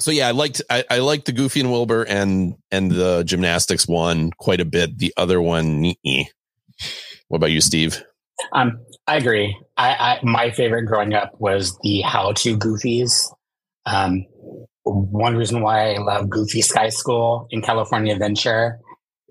[0.00, 3.86] so yeah, I liked I, I liked the Goofy and Wilbur and and the gymnastics
[3.86, 4.98] one quite a bit.
[4.98, 6.24] The other one, eh.
[7.28, 8.02] what about you, Steve?
[8.52, 9.56] Um, I agree.
[9.76, 13.28] I, I my favorite growing up was the How to Goofies.
[13.86, 14.24] Um,
[14.84, 18.80] one reason why I love Goofy Sky School in California Adventure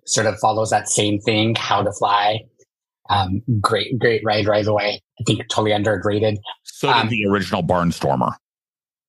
[0.05, 2.41] sort of follows that same thing, How to Fly.
[3.12, 5.02] Um, great, great ride right away.
[5.19, 6.39] I think totally underrated.
[6.63, 8.36] So did Um, the original Barnstormer.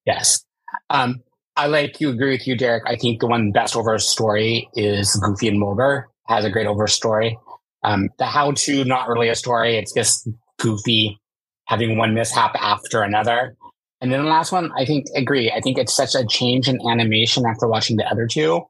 [0.05, 0.45] Yes.
[0.91, 1.23] Um,
[1.57, 2.83] I like you agree with you, Derek.
[2.87, 6.87] I think the one best over story is Goofy and Wilbur has a great over
[6.87, 7.39] story.
[7.85, 9.77] Um, the how to not really a story.
[9.77, 11.21] It's just Goofy
[11.67, 13.57] having one mishap after another.
[14.01, 15.53] And then the last one, I think agree.
[15.53, 18.63] I think it's such a change in animation after watching the other two.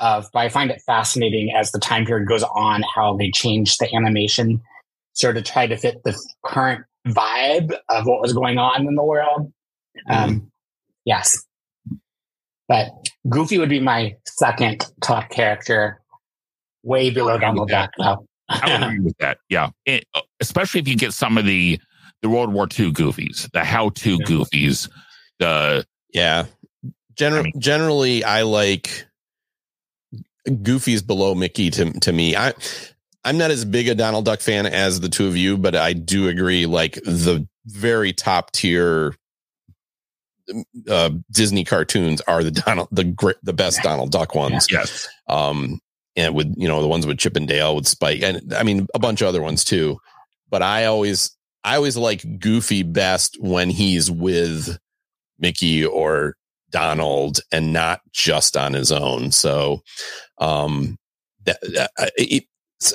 [0.00, 3.76] Of, but I find it fascinating as the time period goes on how they change
[3.78, 4.60] the animation
[5.12, 9.02] sort of try to fit the current vibe of what was going on in the
[9.04, 9.52] world.
[10.08, 10.50] Um,
[11.04, 11.44] Yes.
[12.68, 12.90] But
[13.28, 16.00] Goofy would be my second top character,
[16.82, 17.68] way below Donald.
[17.68, 18.26] Duck, though.
[18.48, 19.38] I would agree with that.
[19.48, 19.70] Yeah.
[19.86, 21.80] It, uh, especially if you get some of the
[22.22, 24.26] the World War II goofies, the how to Yeah.
[24.26, 24.88] goofies,
[25.38, 26.44] the Yeah.
[27.14, 29.06] Gener- I mean- generally, I like
[30.62, 32.36] Goofy's below Mickey to to me.
[32.36, 32.52] I
[33.24, 35.92] I'm not as big a Donald Duck fan as the two of you, but I
[35.92, 36.66] do agree.
[36.66, 39.14] Like the very top tier
[40.88, 44.66] uh, Disney cartoons are the Donald the great the best Donald Duck ones.
[44.70, 45.08] yes.
[45.28, 45.80] Um,
[46.16, 48.86] and with you know the ones with Chip and Dale with Spike, and I mean
[48.94, 49.98] a bunch of other ones too.
[50.48, 54.78] But I always I always like Goofy best when he's with
[55.38, 56.36] Mickey or
[56.70, 59.30] Donald and not just on his own.
[59.32, 59.82] So,
[60.38, 60.96] um,
[61.44, 62.44] that, that- it,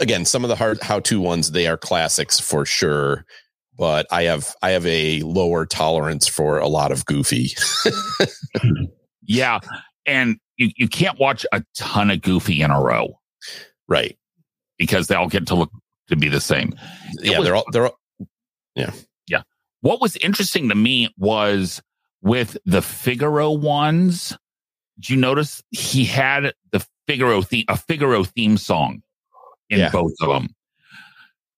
[0.02, 3.26] again, some of the hard how to ones they are classics for sure.
[3.78, 7.50] But I have I have a lower tolerance for a lot of Goofy.
[9.28, 9.60] Yeah.
[10.06, 13.20] And you, you can't watch a ton of Goofy in a row
[13.88, 14.18] right?
[14.78, 15.72] because they all get to look
[16.10, 16.74] to be the same.
[17.22, 18.00] Yeah, was- they're all they're all,
[18.76, 18.92] yeah
[19.28, 19.42] yeah.
[19.82, 21.82] What was interesting to me was
[22.26, 24.36] with the Figaro ones,
[25.00, 29.02] did you notice he had the Figaro theme, a Figaro theme song
[29.70, 29.92] in Yeah.
[29.92, 30.50] both of them?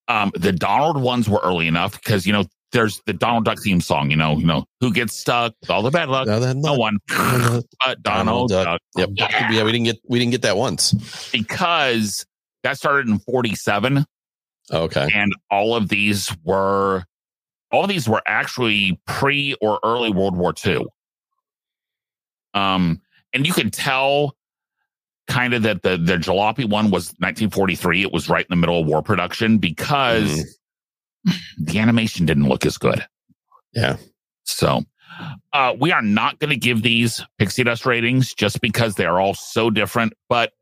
[0.07, 3.79] Um, the Donald ones were early enough because, you know, there's the Donald Duck theme
[3.81, 6.27] song, you know, you know, who gets stuck with all the bad luck?
[6.27, 8.65] No, No one, Donald but Donald Duck.
[8.65, 8.81] Duck.
[9.17, 9.29] Yep.
[9.51, 11.29] Yeah, we didn't get we didn't get that once.
[11.31, 12.25] Because
[12.63, 14.05] that started in 47
[14.73, 15.09] Okay.
[15.13, 17.05] and all of these were
[17.71, 20.85] all these were actually pre or early World War II.
[22.53, 23.01] Um,
[23.33, 24.35] and you can tell
[25.27, 28.01] kind of that the the jalopy one was 1943.
[28.01, 30.57] It was right in the middle of war production because
[31.57, 33.05] the animation didn't look as good.
[33.73, 33.97] Yeah.
[34.43, 34.83] So
[35.53, 39.19] uh, we are not going to give these pixie dust ratings just because they are
[39.19, 40.13] all so different.
[40.29, 40.53] But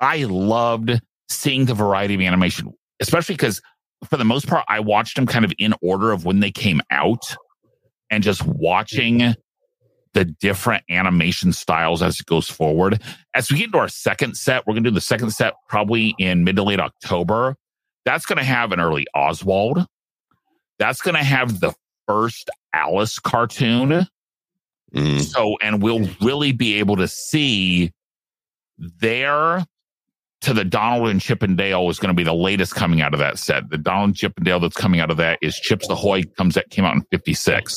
[0.00, 3.60] I loved seeing the variety of animation, especially because
[4.08, 6.80] for the most part, I watched them kind of in order of when they came
[6.90, 7.36] out
[8.10, 9.34] and just watching
[10.14, 13.00] the different animation styles as it goes forward.
[13.34, 16.14] As we get into our second set, we're going to do the second set probably
[16.18, 17.56] in mid to late October.
[18.04, 19.86] That's going to have an early Oswald.
[20.78, 21.74] That's going to have the
[22.08, 24.06] first Alice cartoon.
[24.94, 25.20] Mm.
[25.20, 27.92] So, and we'll really be able to see
[28.78, 29.64] there
[30.42, 33.38] to the Donald and Chippendale is going to be the latest coming out of that
[33.38, 33.68] set.
[33.68, 36.54] The Donald and Chip and Dale that's coming out of that is Chips Ahoy comes
[36.54, 37.76] that came out in 56.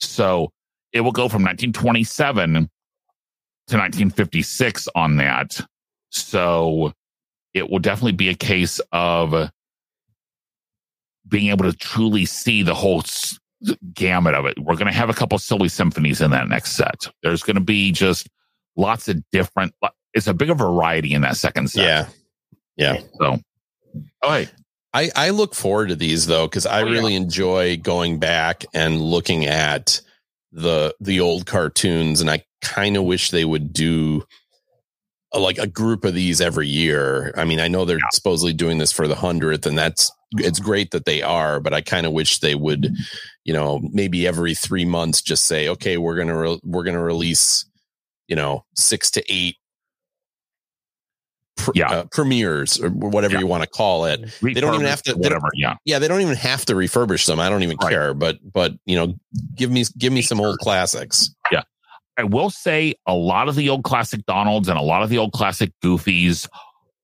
[0.00, 0.52] So
[0.92, 2.60] it will go from 1927 to
[3.68, 5.60] to 1956 on that.
[6.10, 6.92] So
[7.54, 9.50] it will definitely be a case of
[11.28, 13.38] being able to truly see the whole s-
[13.94, 14.58] gamut of it.
[14.58, 17.06] We're going to have a couple silly symphonies in that next set.
[17.22, 18.28] There's going to be just
[18.76, 19.74] lots of different.
[20.14, 21.84] It's a bigger variety in that second set.
[21.84, 22.08] Yeah.
[22.76, 23.00] Yeah.
[23.18, 23.38] So,
[24.22, 24.48] oh, hey,
[24.94, 26.92] I, I look forward to these though, because I Oh, yeah.
[26.92, 30.00] really enjoy going back and looking at
[30.52, 34.22] the the old cartoons, and I kind of wish they would do
[35.32, 37.32] a, like a group of these every year.
[37.38, 40.90] I mean, I know they're supposedly doing this for the hundredth, and that's it's great
[40.90, 42.94] that they are, but I kind of wish they would,
[43.44, 47.64] you know, maybe every three months just say, okay, we're gonna re- we're gonna release,
[48.28, 49.56] you know, six to eight.
[51.62, 51.90] Pr- Yeah.
[51.90, 53.40] uh, premieres or whatever Yeah.
[53.40, 55.48] you want to call it They don't even have to- they Whatever.
[55.54, 55.74] Yeah.
[55.84, 57.90] yeah they don't even have to refurbish them i don't even Right.
[57.90, 59.14] care but but you know
[59.56, 61.62] give me give me some old classics Yeah.
[62.18, 65.16] I will say a lot of the old classic Donalds and a lot of the
[65.18, 66.46] old classic Goofies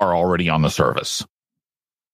[0.00, 1.24] are already on the service.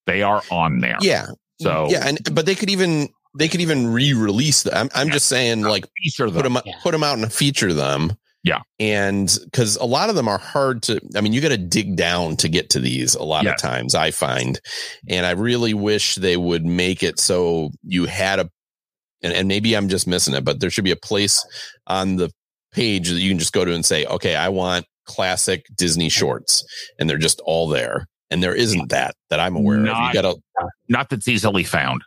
[0.07, 0.97] They are on there.
[1.01, 1.27] yeah
[1.61, 5.15] So yeah and but they could even they could even re-release them i'm, I'm Yeah.
[5.15, 6.35] just saying like feature them.
[6.37, 6.53] put them.
[6.55, 6.75] them Yeah.
[6.83, 8.13] put them out and feature them
[8.45, 8.61] Yeah.
[8.79, 11.97] and because a lot of them are hard to i mean you got to dig
[11.97, 13.55] down to get to these a lot Yes.
[13.55, 14.61] of times i find
[15.09, 18.51] and i really wish they would make it so you had a
[19.23, 21.43] and, and maybe i'm just missing it but there should be a place
[21.87, 22.31] on the
[22.73, 26.63] page that you can just go to and say okay i want classic disney shorts
[26.99, 30.35] and they're just all there and there isn't that that i'm aware of you gotta
[30.89, 32.03] Not that's easily found.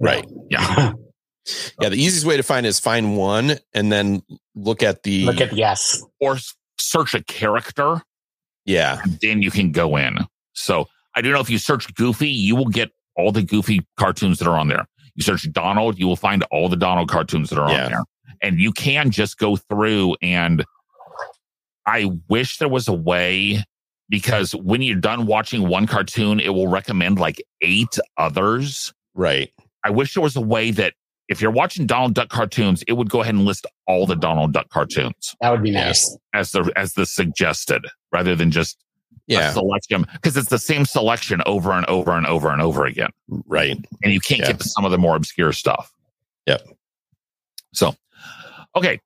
[0.00, 0.92] right Yeah.
[1.80, 4.22] yeah the easiest way to find is find one and then
[4.54, 6.02] look at the Look at yes.
[6.20, 6.36] Or
[6.78, 8.02] search a character,
[8.64, 10.18] yeah then you can go in.
[10.54, 14.38] So I don't know if you search Goofy, you will get all the Goofy cartoons
[14.38, 14.86] that are on there.
[15.14, 17.84] You search Donald, you will find all the Donald cartoons that are Yeah.
[17.84, 18.02] on there.
[18.42, 20.64] And you can just go through and
[21.86, 23.62] I wish there was a way
[24.08, 28.92] because when you're done watching one cartoon, it will recommend like eight others.
[29.14, 29.50] right
[29.84, 30.94] I wish there was a way that
[31.28, 34.52] if you're watching Donald Duck cartoons, it would go ahead and list all the Donald
[34.52, 36.16] Duck cartoons That would be nice.
[36.34, 38.76] as the as the suggested, rather than just
[39.30, 42.84] a yeah selection because it's the same selection over and over and over and over
[42.84, 43.08] again,
[43.46, 44.48] right and you can't Yeah.
[44.48, 45.90] get to some of the more obscure stuff.
[46.46, 46.62] Yep.
[47.72, 47.94] So,
[48.76, 49.00] okay,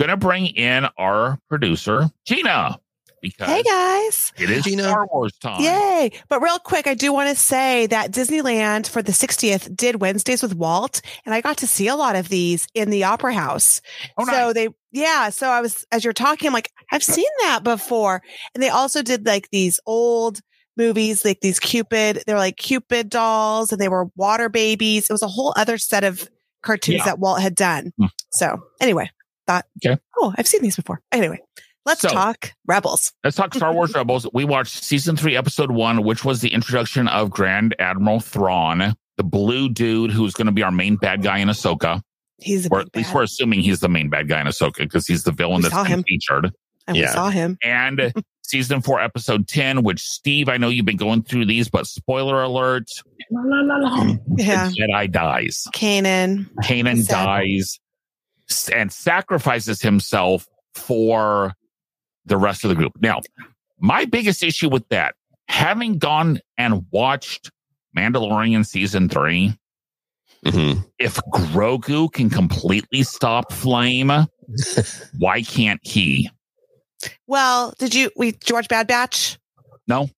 [0.00, 2.76] gonna bring in our producer Gina
[3.22, 4.32] because Hey guys.
[4.38, 4.82] it is Gina.
[4.82, 5.60] Star Wars time.
[5.62, 6.10] Yay.
[6.28, 10.42] But real quick, I do want to say that Disneyland for the 60th did Wednesdays
[10.42, 13.80] with Walt, and I got to see a lot of these in the Opera House.
[14.18, 14.54] Oh, so nice.
[14.54, 15.30] they, yeah.
[15.30, 18.20] So I was, as you're talking, I'm like, I've seen that before.
[18.54, 20.40] And they also did like these old
[20.76, 25.08] movies, like these Cupid, they were like Cupid dolls and they were water babies.
[25.08, 26.28] It was a whole other set of
[26.62, 27.04] cartoons Yeah.
[27.04, 27.92] that Walt had done.
[27.98, 28.06] Hmm.
[28.30, 29.10] So anyway,
[29.46, 30.00] thought, Okay.
[30.18, 31.02] oh, I've seen these before.
[31.12, 31.40] Anyway,
[31.86, 33.12] let's So- talk Rebels.
[33.24, 34.26] Let's talk Star Wars Rebels.
[34.32, 39.24] We watched season three, episode one, which was the introduction of Grand Admiral Thrawn, the
[39.24, 42.02] blue dude who's going to be our main bad guy in Ahsoka.
[42.38, 43.14] He's a Or big at least bad.
[43.16, 45.74] we're assuming he's the main bad guy in Ahsoka because he's the villain We that's
[45.74, 46.50] saw been featured.
[46.88, 47.12] and we Yeah.
[47.12, 47.56] saw him.
[47.62, 48.12] And
[48.42, 52.42] season four, episode 10, which Steve, I know you've been going through these, but spoiler
[52.42, 52.88] alert.
[53.30, 54.68] Yeah.
[54.68, 55.66] the Jedi dies.
[55.74, 56.50] Kanan.
[56.64, 57.78] Kanan dies
[58.74, 61.52] and sacrifices himself for
[62.26, 62.92] the rest of the group.
[63.00, 63.20] Now,
[63.78, 65.14] my biggest issue with that,
[65.48, 67.50] having gone and watched
[67.96, 69.56] Mandalorian season three,
[70.44, 70.84] Mhm.
[70.98, 74.10] if Grogu can completely stop flame,
[75.18, 76.30] why can't he?
[77.26, 79.38] Well, did you we did you watch Bad Batch?
[79.86, 80.08] No.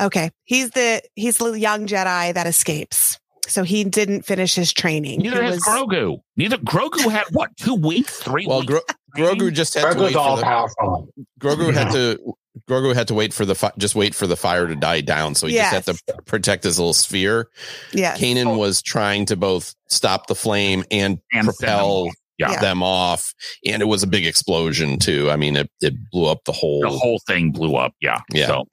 [0.00, 0.30] Okay.
[0.44, 3.18] He's the he's the young Jedi that escapes.
[3.48, 5.20] So he didn't finish his training.
[5.20, 6.20] Neither he has Grogu.
[6.36, 8.72] Neither Grogu had what two weeks, three well weeks.
[8.72, 8.80] Gro-
[9.16, 11.08] grogu just had to wait Grogu's for all the, powerful.
[11.40, 12.34] grogu had to
[12.68, 15.34] grogu had to wait for the fi- just wait for the fire to die down
[15.34, 15.72] so he Yes.
[15.72, 17.48] just had to protect his little sphere
[17.92, 18.14] yeah.
[18.16, 22.10] kanan was trying to both stop the flame and, And propel.
[22.38, 22.60] Yeah.
[22.60, 23.32] them off
[23.66, 26.80] and it was a big explosion too i mean it, it blew up the whole,
[26.82, 27.94] the whole thing blew up.
[28.02, 28.20] Yeah.
[28.30, 28.46] Yeah.
[28.48, 28.64] So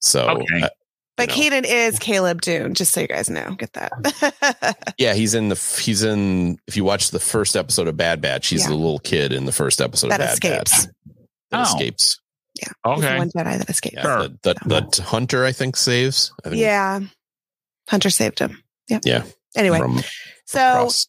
[0.00, 0.62] so Okay.
[0.62, 0.68] uh,
[1.18, 1.60] But you know.
[1.60, 3.54] Kanan is Caleb Dume, just so you guys know.
[3.58, 4.94] Get that.
[4.98, 8.46] yeah he's in the he's in if you watch the first episode of bad batch
[8.48, 8.68] he's Yeah.
[8.68, 10.86] the little kid in the first episode that of bad escapes.
[10.86, 10.94] batch
[11.50, 11.62] that Oh.
[11.62, 12.20] escapes
[12.54, 13.18] He's the okay.
[13.18, 13.94] one Jedi that escapes.
[13.96, 14.18] yeah, Sure.
[14.28, 17.00] that, that, that hunter i think saves I think Yeah.
[17.88, 18.62] Hunter saved him.
[18.88, 19.00] Yeah.
[19.04, 19.22] Yeah.
[19.56, 20.00] Anyway, from
[20.44, 21.06] so cross-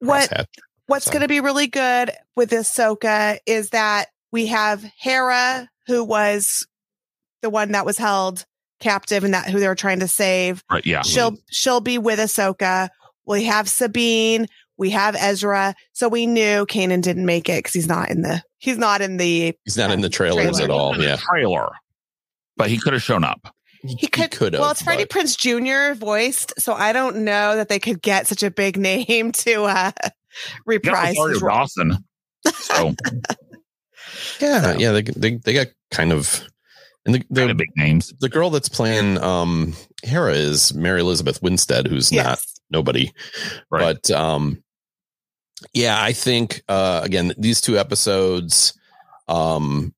[0.00, 0.46] what crosshatch.
[0.86, 6.02] what's So- going to be really good with Ahsoka is that we have Hera, who
[6.02, 6.66] was
[7.42, 8.46] the one that was held
[8.80, 10.62] captive and that who they were trying to save.
[10.70, 10.84] Right.
[10.84, 11.02] Yeah.
[11.02, 12.88] She'll she'll be with Ahsoka.
[13.26, 14.46] We have Sabine.
[14.76, 15.74] We have Ezra.
[15.92, 19.18] So we knew Kanan didn't make it because he's not in the He's not in
[19.18, 19.54] the.
[19.64, 20.64] He's not in the trailers Trailer.
[20.64, 20.96] at all.
[21.00, 21.16] Yeah.
[21.16, 21.68] trailer,
[22.56, 23.54] but he could have shown up.
[23.82, 24.30] He could.
[24.30, 24.60] could have.
[24.60, 25.98] well, it's Freddie but- Prinze Jr.
[25.98, 29.90] voiced, so I don't know that they could get such a big name to uh,
[30.64, 31.56] reprise Rosario his role.
[31.56, 32.04] Dawson.
[32.54, 32.94] So
[34.40, 34.92] Yeah, yeah.
[34.92, 36.42] They they they got kind of,
[37.06, 38.12] and the kind of big names.
[38.20, 43.12] the girl that's playing um Hera is Mary Elizabeth Winstead, who's not nobody.
[43.70, 43.98] Right.
[44.02, 44.62] But um
[45.72, 48.78] yeah, I think uh again these two episodes
[49.28, 49.94] um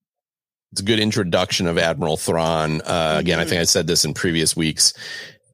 [0.73, 2.81] it's a good introduction of Admiral Thrawn.
[2.83, 4.93] Uh again, I think I said this in previous weeks.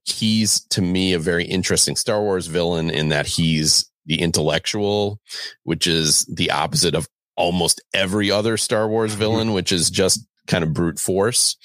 [0.05, 5.20] He's to me a very interesting Star Wars villain in that he's the intellectual,
[5.62, 10.64] which is the opposite of almost every other Star Wars villain, which is just kind
[10.64, 11.57] of brute force.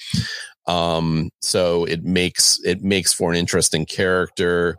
[0.66, 4.76] Um, so it makes it makes for an interesting character.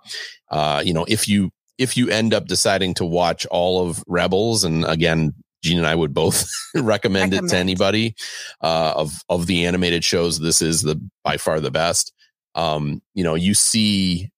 [0.52, 4.64] Uh, you know, if you if you end up deciding to watch all of Rebels,
[4.64, 5.34] and again,
[5.64, 8.16] Gene and I would both recommend, it to anybody
[8.62, 10.40] uh, of of the animated shows.
[10.40, 12.14] This is the by far the best.
[12.56, 14.30] Um, you know, you see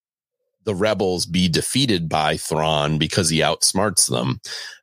[0.63, 4.39] the rebels be defeated by Thrawn because he outsmarts them.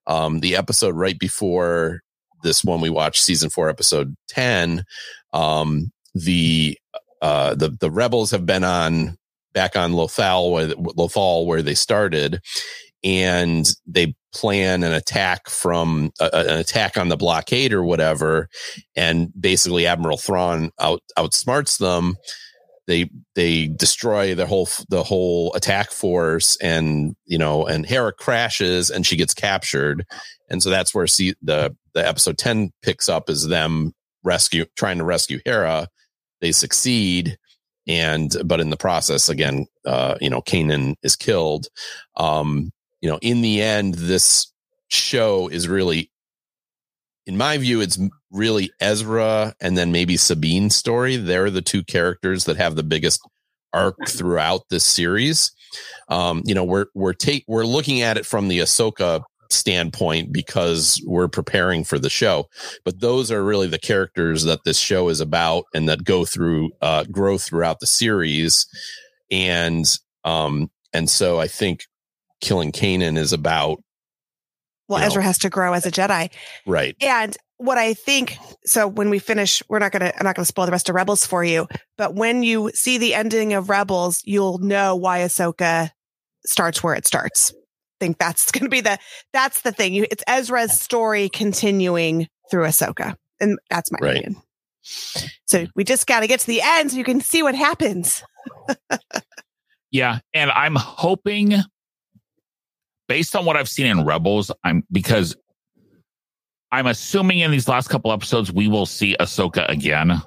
[0.07, 2.03] Um, the episode right before
[2.43, 4.85] this one we watched, season four, episode ten,
[5.33, 6.79] um, the
[7.23, 9.17] uh, the the rebels have been on
[9.53, 12.41] back on Lothal where Lothal where they started,
[13.03, 18.49] and they plan an attack from uh, an attack on the blockade or whatever,
[18.97, 22.17] and basically Admiral Thrawn out outsmarts them.
[22.87, 28.91] They they destroy the whole the whole attack force, and you know, and Hera crashes
[28.91, 30.07] and she gets captured,
[30.49, 33.93] and so that's where see the the episode ten picks up is them
[34.25, 35.89] rescue trying to rescue Hera.
[36.41, 37.39] They succeed,
[37.87, 41.69] and but in the process, again, uh, you know, Kanan is killed.
[42.17, 42.71] Um,
[43.01, 44.53] you know, in the end, this
[44.89, 46.11] show is really,
[47.27, 47.99] in my view, it's
[48.31, 51.17] really Ezra and then maybe Sabine's story.
[51.17, 53.21] They're the two characters that have the biggest
[53.73, 55.53] arc throughout this series.
[56.09, 61.03] Um, you know, we're we're take we're looking at it from the Ahsoka standpoint because
[61.07, 62.49] we're preparing for the show.
[62.85, 66.71] But those are really the characters that this show is about and that go through
[66.81, 68.67] uh grow throughout the series.
[69.31, 69.85] And
[70.25, 71.85] um and so I think
[72.41, 73.83] killing Kanan is about
[74.89, 75.07] Well, you know.
[75.09, 76.31] Ezra has to grow as a Jedi.
[76.67, 76.95] right.
[77.01, 80.47] And what I think, so when we finish, we're not to, I'm not going to
[80.47, 84.23] spoil the rest of Rebels for you, but when you see the ending of Rebels,
[84.25, 85.91] you'll know why Ahsoka
[86.47, 87.53] starts where it starts.
[88.01, 88.99] I think that's going to be the,
[89.33, 89.95] that's the thing.
[89.95, 93.15] It's Ezra's story continuing through Ahsoka.
[93.41, 94.17] And that's my Right.
[94.19, 94.43] opinion.
[95.47, 98.23] So we just got to get to the end so you can see what happens.
[99.91, 101.55] Yeah, and I'm hoping,
[103.09, 105.35] based on what I've seen in Rebels, I'm because
[106.73, 110.21] I'm assuming in these last couple episodes we will see Ahsoka again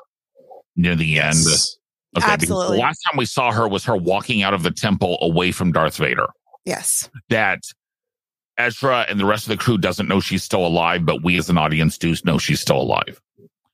[0.75, 1.35] near the end.
[1.37, 1.45] Okay,
[2.13, 2.77] because Absolutely.
[2.77, 5.71] the last time we saw her was her walking out of the temple away from
[5.71, 6.27] Darth Vader.
[6.65, 7.09] Yes.
[7.29, 7.63] That
[8.57, 11.49] Ezra and the rest of the crew doesn't know she's still alive, but we as
[11.49, 13.21] an audience do know she's still alive.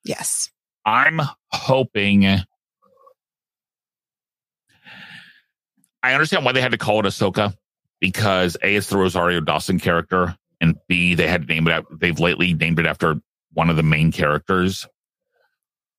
[0.04, 0.50] Yes.
[0.86, 1.20] I'm
[1.52, 2.26] hoping.
[2.26, 2.46] I
[6.14, 7.54] understand why they had to call it Ahsoka
[8.00, 11.86] because A, it's the Rosario Dawson character, and B, they had to name it out.
[12.00, 13.20] They've lately named it after
[13.54, 14.88] one of the main characters.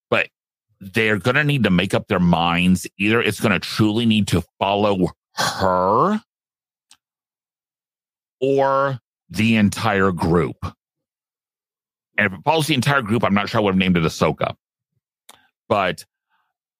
[0.09, 0.29] But
[0.81, 2.87] they're going to need to make up their minds.
[2.99, 6.23] Either it's going to truly need to follow her
[8.41, 8.99] or
[9.31, 10.57] the entire group.
[12.17, 14.03] And if it follows the entire group, I'm not sure I would have named it
[14.03, 14.55] Ahsoka.
[15.69, 16.05] But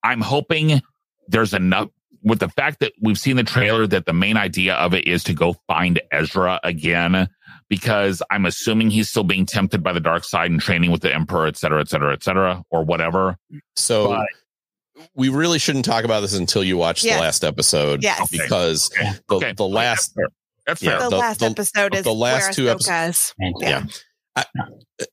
[0.03, 0.81] I'm hoping
[1.27, 1.89] there's enough
[2.21, 5.23] with the fact that we've seen the trailer that the main idea of it is
[5.25, 7.29] to go find Ezra again,
[7.69, 11.13] because I'm assuming he's still being tempted by the dark side and training with the
[11.13, 13.37] Emperor, et cetera, et cetera, et cetera, or whatever.
[13.77, 14.27] So But-
[15.15, 17.15] we really shouldn't talk about this until you watch Yes.
[17.15, 18.03] the last episode.
[18.03, 18.29] Yes.
[18.29, 19.11] Because Okay.
[19.29, 19.53] the, Okay.
[19.53, 20.13] the last
[20.69, 20.91] That's Yeah.
[20.91, 20.99] fair.
[20.99, 23.33] The, the- last the- episode is the last where two Ahsoka is.
[23.39, 23.83] And Yeah.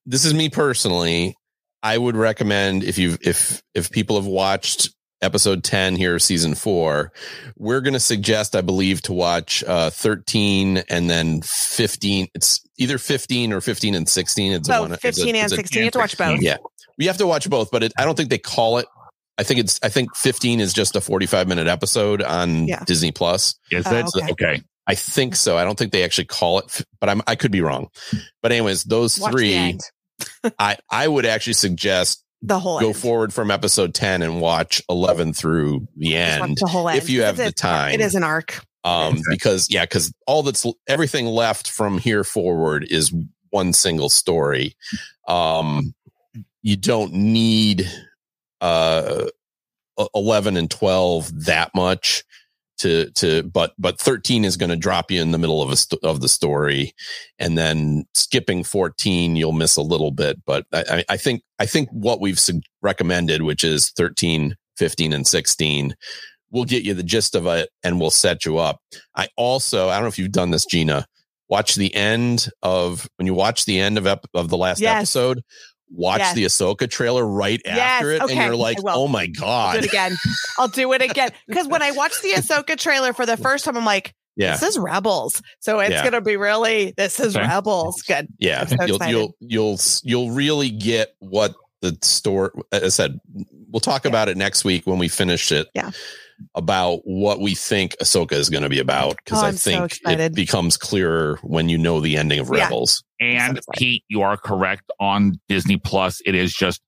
[0.05, 1.37] this is me personally.
[1.83, 4.91] I would recommend if you if if people have watched
[5.23, 7.11] episode 10 here season 4
[7.57, 12.99] we're going to suggest i believe to watch uh 13 and then 15 it's either
[12.99, 15.79] 15 or 15 and 16 it's Both one it's a- 15 and it's a- 16.
[15.79, 16.43] You have to watch both.
[16.43, 16.59] yeah
[16.99, 18.85] we have to watch both but it, i don't think they call it
[19.39, 22.85] i think it's i think 15 is just a 45 minute episode on Yeah.
[22.85, 24.33] disney plus Is Oh, okay.
[24.33, 24.63] okay.
[24.87, 25.57] I think so.
[25.57, 27.89] I don't think they actually call it, but I'm, I could be wrong.
[28.43, 29.79] But anyways, those Watch three.
[30.59, 32.97] I, I would actually suggest The whole go end.
[32.97, 36.59] forward from episode 10 and watch 11 through the end.
[36.59, 36.99] the whole end.
[36.99, 37.95] if you have Because the it's- time.
[37.95, 38.61] It is an arc.
[38.85, 43.13] Um, because yeah, because all that's everything left from here forward is
[43.51, 44.77] one single story.
[45.27, 45.93] Um,
[46.63, 47.91] you don't need
[48.61, 49.25] uh,
[50.15, 52.23] 11 and 12 that much
[52.79, 55.77] to to but but 13 is going to drop you in the middle of a
[55.77, 56.93] st- of the story
[57.39, 61.89] and then skipping 14 you'll miss a little bit but i i think i think
[61.91, 65.95] what we've su- recommended which is 13 15 and 16
[66.51, 68.81] will get you the gist of it and will set you up
[69.15, 71.07] i also i don't know if you've done this gina
[71.49, 74.97] watch the end of when you watch the end of ep- of the last Yes.
[74.97, 75.43] episode
[75.91, 76.35] watch Yes.
[76.35, 79.33] the ahsoka trailer right Yes, after it okay, and you're like oh my I'll do
[79.41, 80.17] god it again.
[80.59, 81.31] I'll do it again.
[81.47, 84.63] Because when I watched the Ahsoka trailer for the first time, I'm like, yeah this
[84.63, 85.41] is Rebels.
[85.61, 86.03] So it's Yeah.
[86.03, 87.47] going to be really, this is Okay.
[87.47, 88.03] Rebels.
[88.03, 88.29] Good.
[88.39, 92.53] Yeah, so you'll you'll you'll you'll really get what the store.
[92.73, 93.21] As I said,
[93.71, 94.09] we'll talk Yeah.
[94.11, 95.69] about it next week when we finish it.
[95.75, 95.91] Yeah.
[96.55, 99.71] About what we think Ahsoka is going to be about because Oh, I I'm so
[99.89, 102.65] think it becomes clearer when you know the ending of Yeah.
[102.65, 103.03] Rebels.
[103.21, 103.79] And excited.
[103.79, 106.21] Pete, you are correct on Disney Plus.
[106.27, 106.83] It is just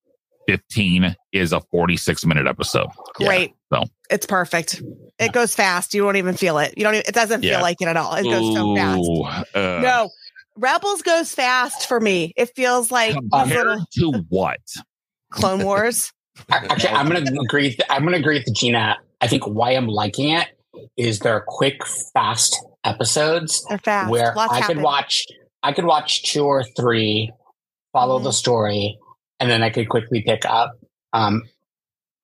[0.49, 2.88] 15 is a 46 minute episode.
[3.18, 3.26] Yeah.
[3.26, 3.55] Great.
[3.72, 3.84] So.
[4.11, 4.82] It's perfect.
[5.18, 5.94] It goes fast.
[5.94, 6.74] You won't even feel it.
[6.76, 7.55] You don't even, it doesn't Yeah.
[7.57, 8.14] feel like it at all.
[8.16, 9.57] It goes so fast.
[9.57, 10.11] Uh, No,
[10.57, 12.32] Rebels goes fast for me.
[12.36, 14.61] It feels like Compared little to what?
[15.30, 16.12] Clone Wars.
[16.51, 17.68] Actually, I'm gonna agree.
[17.78, 18.96] With, I'm gonna agree with Gina.
[19.20, 20.48] I think why I'm liking it
[20.96, 24.10] is they're quick, fast episodes They're fast.
[24.10, 24.76] where Lots I happen.
[24.76, 25.26] could watch.
[25.62, 27.32] I could watch two or three,
[27.92, 28.34] follow the Mhm.
[28.34, 28.98] story,
[29.40, 30.72] and then I could quickly pick up.
[31.12, 31.42] Um,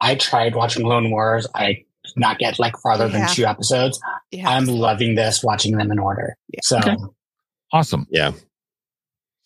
[0.00, 1.46] I tried watching Clone Wars.
[1.54, 3.12] I did not get like farther Yeah.
[3.26, 4.00] than two episodes.
[4.30, 4.48] Yeah.
[4.48, 6.36] I'm loving this, watching them in order.
[6.48, 6.60] Yeah.
[6.62, 6.96] So Okay.
[7.72, 8.06] Awesome.
[8.10, 8.32] Yeah.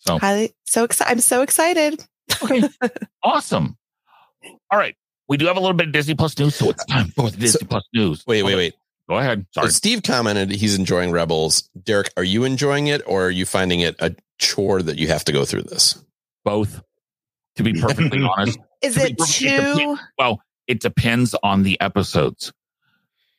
[0.07, 1.11] Highly, so excited.
[1.11, 2.03] I'm so excited.
[2.43, 2.61] Okay.
[3.23, 3.77] Awesome.
[4.71, 4.95] All right.
[5.29, 7.37] We do have a little bit of Disney Plus news, so it's time for the
[7.37, 8.23] Disney Plus news.
[8.27, 8.73] Wait, wait, wait.
[9.07, 9.45] Go ahead.
[9.51, 9.71] So Sorry.
[9.71, 11.69] Steve commented he's enjoying Rebels.
[11.83, 15.23] Derek, are you enjoying it or are you finding it a chore that you have
[15.25, 16.03] to go through this?
[16.43, 16.81] Both.
[17.55, 19.97] To be perfectly honest, Is To it too?
[20.17, 22.51] well, it depends on the episodes.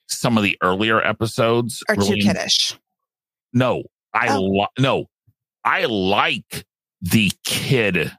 [0.09, 2.77] Some of the earlier episodes Or too kiddish?
[3.53, 4.43] No, I Oh.
[4.43, 5.07] li- no,
[5.65, 6.65] I like
[7.01, 8.11] the kid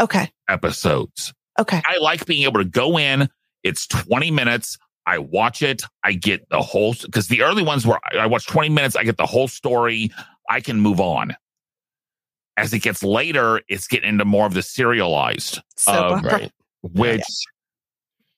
[0.00, 0.30] Okay.
[0.48, 1.32] episodes.
[1.58, 1.80] Okay.
[1.86, 3.28] I like being able to go in.
[3.62, 4.78] It's 20 minutes.
[5.06, 5.82] I watch it.
[6.04, 8.96] I get the whole, because the early ones were, I watch 20 minutes.
[8.96, 10.10] I get the whole story.
[10.50, 11.36] I can move on.
[12.56, 16.52] As it gets later, it's getting into more of the serialized, So Uh, Right.
[16.82, 17.22] which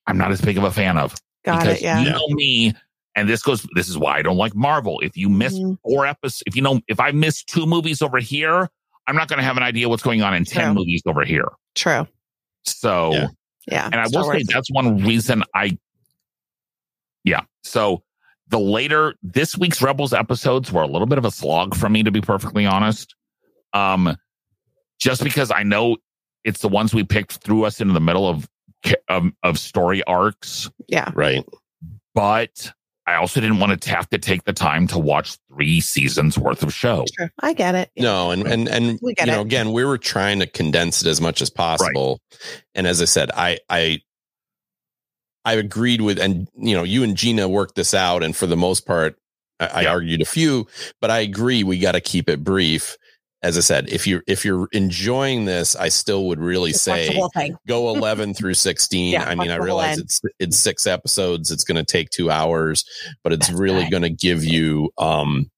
[0.07, 1.15] I'm not as big of a fan of.
[1.45, 1.83] got because it.
[1.85, 2.01] Yeah.
[2.01, 2.75] you know me,
[3.15, 5.01] and this goes, this is why I don't like Marvel.
[5.01, 5.79] If you miss Mhm.
[5.85, 8.69] four episodes, if you know, if I miss two movies over here,
[9.07, 11.49] I'm not going to have an idea what's going on in 10 movies over here.
[11.75, 12.07] True.
[12.65, 13.27] So, Yeah.
[13.71, 13.87] Yeah.
[13.87, 14.47] and I Star will say Wars.
[14.47, 15.77] that's one reason I,
[17.25, 17.41] yeah.
[17.63, 18.03] So
[18.49, 22.03] the later this week's Rebels episodes were a little bit of a slog for me,
[22.03, 23.15] to be perfectly honest.
[23.75, 24.17] Um,
[24.99, 25.99] just because I know
[26.45, 28.49] it's the ones we picked threw us into the middle of
[29.09, 31.11] of, of story arcs, Yeah.
[31.15, 31.45] Right.
[32.15, 32.73] but
[33.09, 36.63] I also didn't want to have to take the time to watch three seasons worth
[36.63, 37.07] of show.
[37.17, 37.31] True.
[37.41, 37.91] I get it.
[37.95, 38.03] Yeah.
[38.03, 39.47] No, and and and We you get know, it.
[39.47, 42.21] again, we were trying to condense it as much as possible.
[42.75, 44.03] And as I said, I I
[45.47, 48.57] I agreed with, and you know, you and Gina worked this out, and for the
[48.59, 49.17] most part,
[49.59, 50.67] I, I argued a few,
[51.01, 52.99] but I agree we got to keep it brief.
[53.43, 57.21] As I said, if you're if you're enjoying this, I still would really Just say
[57.67, 61.77] go 11 through 16 Yeah, i mean i realize it's it's six episodes it's going
[61.77, 62.85] to take two hours
[63.23, 63.91] but it's That's really right.
[63.91, 65.51] going to give you um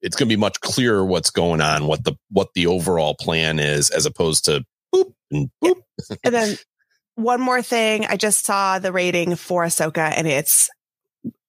[0.00, 3.58] it's going to be much clearer what's going on what the what the overall plan
[3.58, 4.64] is as opposed to
[4.94, 5.76] boop and boop
[6.24, 6.56] And then
[7.16, 10.70] one more thing, I just saw the rating for Ahsoka, and it's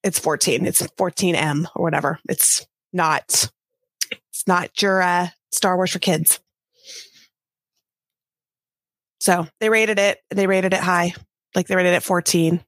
[0.03, 0.65] it's 14.
[0.65, 2.19] It's 14M or whatever.
[2.27, 3.49] It's not
[4.39, 6.39] it's not your uh, Star Wars for kids.
[9.19, 10.19] So they rated it.
[10.29, 11.13] They rated it high,
[11.55, 12.63] like they rated it 14.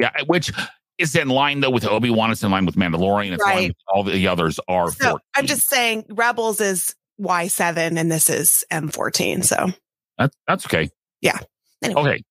[0.00, 0.50] Yeah, which
[0.96, 2.30] is in line though with Obi Wan.
[2.30, 3.32] It's in line with Mandalorian.
[3.32, 3.68] It's in line Right.
[3.68, 4.90] with all the others are.
[4.92, 5.18] So 14.
[5.36, 9.44] I'm just saying, Rebels is Y7 and this is M14.
[9.44, 9.66] So
[10.16, 10.88] That's that's okay.
[11.20, 11.38] Yeah.
[11.82, 12.00] Anyway.
[12.00, 12.22] Okay.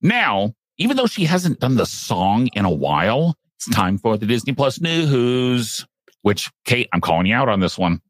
[0.00, 4.24] Now, even though she hasn't done the song in a while, it's time for the
[4.24, 5.84] Disney Plus news.
[6.22, 8.00] Which Kate, I'm calling you out on this one.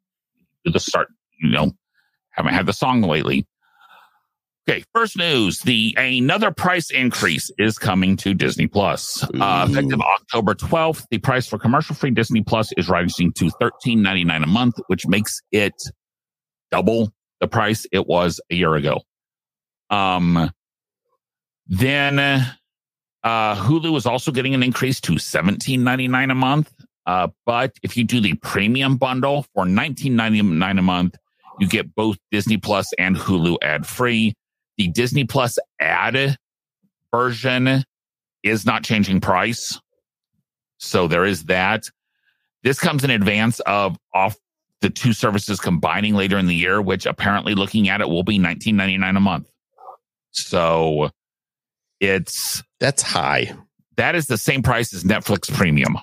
[0.66, 1.08] To the start,
[1.40, 1.72] you know,
[2.30, 3.46] haven't had the song lately.
[4.68, 9.22] Okay, first news: the another price increase is coming to Disney Plus.
[9.22, 14.46] Uh, effective October 12th, the price for commercial-free Disney Plus is rising to $13.99 a
[14.46, 15.74] month, which makes it
[16.70, 19.00] double the price it was a year ago.
[19.90, 20.50] Um,
[21.66, 26.72] then uh, Hulu is also getting an increase to $17.99 a month.
[27.08, 31.16] Uh, but if you do the premium bundle for $19.99 a month,
[31.58, 34.34] you get both Disney Plus and Hulu ad free.
[34.76, 36.36] The Disney Plus ad
[37.10, 37.82] version
[38.42, 39.80] is not changing price.
[40.76, 41.84] So there is that.
[42.62, 44.36] This comes in advance of off
[44.82, 48.38] the two services combining later in the year, which apparently looking at it will be
[48.38, 49.50] nineteen ninety nine a month.
[50.30, 51.10] So
[52.00, 53.56] it's That's high.
[53.96, 55.96] that is the same price as Netflix Premium,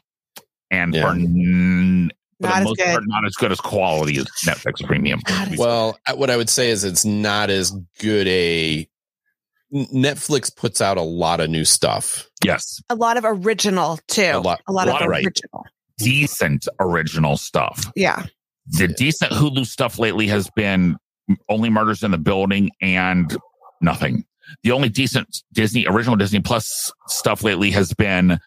[0.75, 1.01] and Yeah.
[1.01, 2.11] for, n-
[2.41, 2.85] for Not the as most good.
[2.91, 5.19] part, not as good as quality as Netflix Premium.
[5.29, 8.87] Not Well, what I would say is it's not as good a.
[9.73, 12.29] Netflix puts out a lot of new stuff.
[12.43, 14.31] Yes, a lot of original too.
[14.33, 15.25] A lot- a lot lot of of- right.
[15.25, 15.65] original.
[15.97, 17.89] decent original stuff.
[17.95, 18.25] Yeah.
[18.67, 20.97] The decent Hulu stuff lately has been
[21.49, 23.35] only Murders in the Building and
[23.81, 24.25] nothing.
[24.63, 28.39] The only decent Disney original Disney Plus stuff lately has been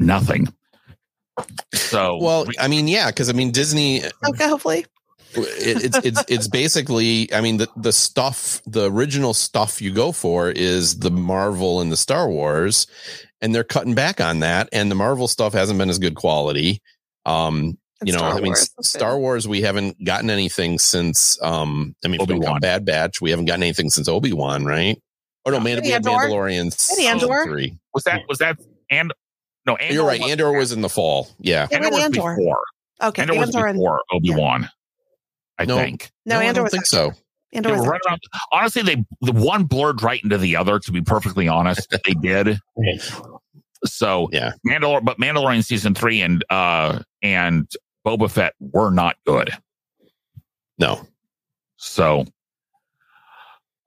[0.00, 0.52] nothing.
[1.72, 4.48] So Well, I mean, yeah, because I mean Disney Okay.
[4.48, 4.86] Hopefully.
[5.34, 10.10] it, it's it's it's basically i mean the the stuff the original stuff you go
[10.10, 12.88] for is the marvel and the star wars
[13.40, 16.82] and they're cutting back on that and the marvel stuff hasn't been as good quality
[17.26, 21.40] um And you know Star i mean Wars star wars we haven't gotten anything since
[21.42, 22.58] um i mean Obi-Wan.
[22.58, 25.00] bad batch we haven't gotten anything since obi-wan right
[25.46, 26.74] oh no man we had mandalorian
[27.06, 27.44] Andor.
[27.44, 28.58] three was that was that
[28.90, 29.12] and
[29.66, 32.36] no Andor you're right was- andor was in the fall yeah Yeah, Andor was Andor.
[32.36, 32.58] before.
[33.02, 33.22] Okay.
[33.22, 34.68] Andor was Andor and- before Obi Wan.
[35.58, 35.76] I No.
[35.76, 36.10] think.
[36.26, 37.12] no, I Andor don't was think so
[37.52, 38.20] Andor was right around,
[38.52, 40.78] honestly, they the one blurred right into the other.
[40.78, 42.60] To be perfectly honest, they did.
[43.84, 44.52] So Yeah.
[44.66, 47.68] Mandalor but Mandalorian season three and uh and
[48.06, 49.50] Boba Fett were not good.
[50.78, 51.06] no
[51.76, 52.24] So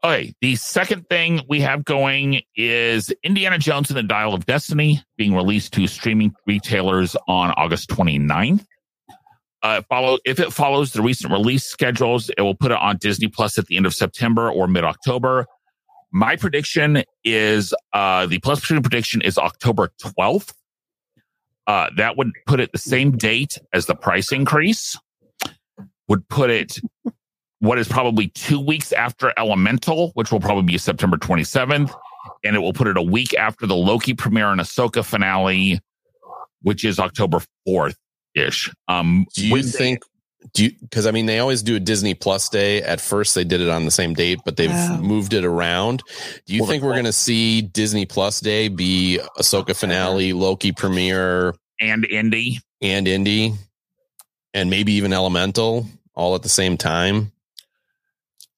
[0.03, 5.01] okay, the second thing we have going is Indiana Jones and the Dial of Destiny
[5.17, 8.65] being released to streaming retailers on August 29th.
[9.61, 13.29] Uh, follow if it follows the recent release schedules, it will put it on Disney
[13.29, 15.45] Plus at the end of September or mid October.
[16.11, 20.53] My prediction is uh, the Plus Prediction is October 12th.
[21.65, 24.97] Uh, that would put it the same date as the price increase.
[26.09, 26.79] Would put it
[27.63, 31.93] what is probably two weeks after Elemental, which will probably be September 27th.
[32.43, 35.79] And it will put it a week after the Loki premiere and Ahsoka finale,
[36.61, 37.95] which is October 4th
[38.35, 38.69] ish.
[38.89, 40.03] Um, Do you Wednesday- think?
[40.53, 40.71] Do you?
[40.81, 42.81] Because I mean, they always do a Disney Plus day.
[42.81, 44.97] At first, they did it on the same date, but they've Oh.
[44.97, 46.03] moved it around.
[46.45, 50.73] Do you Well, think we're going to see Disney Plus day be Ahsoka finale, Loki
[50.73, 52.59] premiere, and Indy?
[52.81, 53.53] and Indy,
[54.53, 57.31] and maybe even Elemental all at the same time?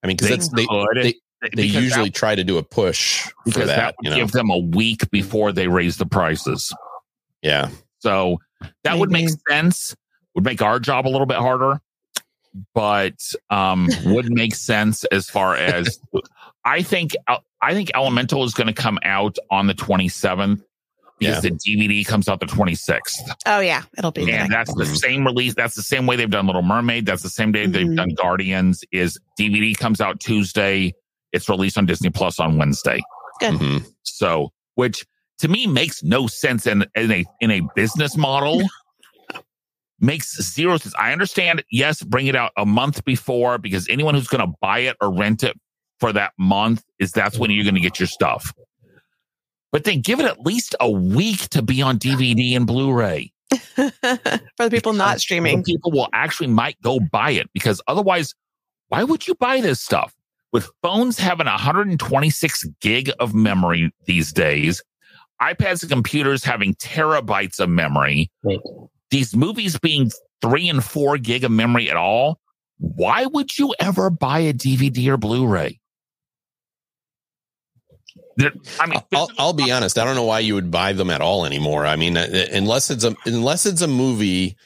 [0.04, 3.30] I mean, eh, because they, they, they, they usually that, try to do a push
[3.46, 4.16] because that, that would you know?
[4.18, 6.74] give them a week before they raise the prices.
[7.42, 7.70] Yeah.
[8.00, 9.00] So that Maybe.
[9.00, 9.96] would make sense.
[10.36, 11.80] Would make our job a little bit harder,
[12.74, 13.18] but
[13.50, 16.00] um, would make sense as far as
[16.64, 17.16] I think.
[17.28, 20.62] Uh, I think Elemental is going to come out on the 27th
[21.20, 21.50] because yeah.
[21.50, 23.14] the DVD comes out the 26th.
[23.46, 24.32] Oh yeah, it'll be.
[24.32, 25.56] And that's the same release.
[25.56, 27.06] That's the same way they've done Little Mermaid.
[27.06, 27.72] That's the same day mm-hmm.
[27.72, 28.84] they've done Guardians.
[28.92, 30.94] Is DVD comes out Tuesday.
[31.32, 33.02] It's released on Disney Plus on Wednesday.
[33.40, 33.54] Good.
[33.56, 33.88] Mm-hmm.
[34.04, 35.06] So, which
[35.40, 38.62] to me makes no sense in in a in a business model.
[40.00, 40.94] makes zero sense.
[41.00, 41.64] I understand.
[41.72, 45.14] Yes, bring it out a month before because anyone who's going to buy it or
[45.14, 45.58] rent it
[46.00, 48.54] for that month is that's when you're going to get your stuff.
[49.72, 53.32] But then give it at least a week to be on DVD and Blu-ray.
[53.76, 53.92] for
[54.58, 55.64] the people not streaming.
[55.64, 58.34] People will actually might go buy it because otherwise,
[58.90, 60.14] why would you buy this stuff?
[60.54, 64.82] With phones having 126 gig of memory these days,
[65.42, 68.60] iPads and computers having terabytes of memory, Right.
[69.12, 70.12] these movies being
[70.42, 72.40] three and four gig of memory at all,
[72.78, 75.68] why would you ever buy a DVD or Blu-ray?
[75.68, 75.80] There-
[78.38, 79.98] I mean, I'll, I'll be honest.
[79.98, 81.86] I don't know why you would buy them at all anymore.
[81.86, 84.58] I mean, uh, unless it's a unless it's a movie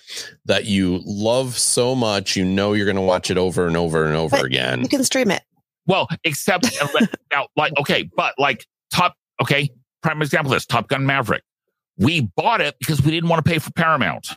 [0.45, 4.05] that you love so much, you know you're going to watch it over and over
[4.05, 4.81] and over But again.
[4.81, 5.43] You can stream it.
[5.85, 6.67] Well, except
[7.31, 9.69] now, like, okay, but like top, okay,
[10.01, 11.43] prime example is Top Gun Maverick.
[11.97, 14.27] We bought it because we didn't want to pay for Paramount.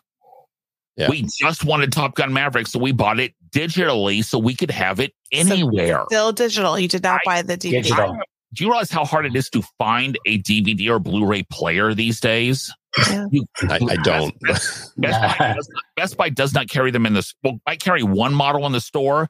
[0.96, 1.08] Yeah.
[1.08, 5.00] We just wanted Top Gun Maverick, so we bought it digitally so we could have
[5.00, 6.04] it anywhere.
[6.08, 6.78] Still digital.
[6.78, 7.82] You did not I- buy the DVD.
[7.82, 8.18] Digital.
[8.55, 12.20] Do you realize how hard it is to find a DVD or Blu-ray player these
[12.20, 12.72] days?
[13.09, 13.26] Yeah.
[13.30, 14.38] You- I, I don't.
[14.42, 17.80] Best, Best, Buy does not, Best Buy does not carry them in the well, might
[17.80, 19.28] carry one model in the store.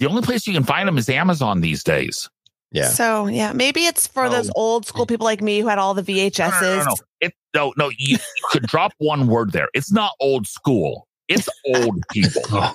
[0.00, 2.28] The only place you can find them is Amazon these days.
[2.72, 2.88] Yeah.
[2.88, 6.02] So yeah, maybe it's for those old school people like me who had all the
[6.02, 6.96] No, no, no, no.
[7.20, 7.88] It, no, no.
[7.90, 9.68] You, you could drop one word there.
[9.74, 11.06] It's not old school.
[11.28, 12.42] It's old people.
[12.52, 12.72] Oh,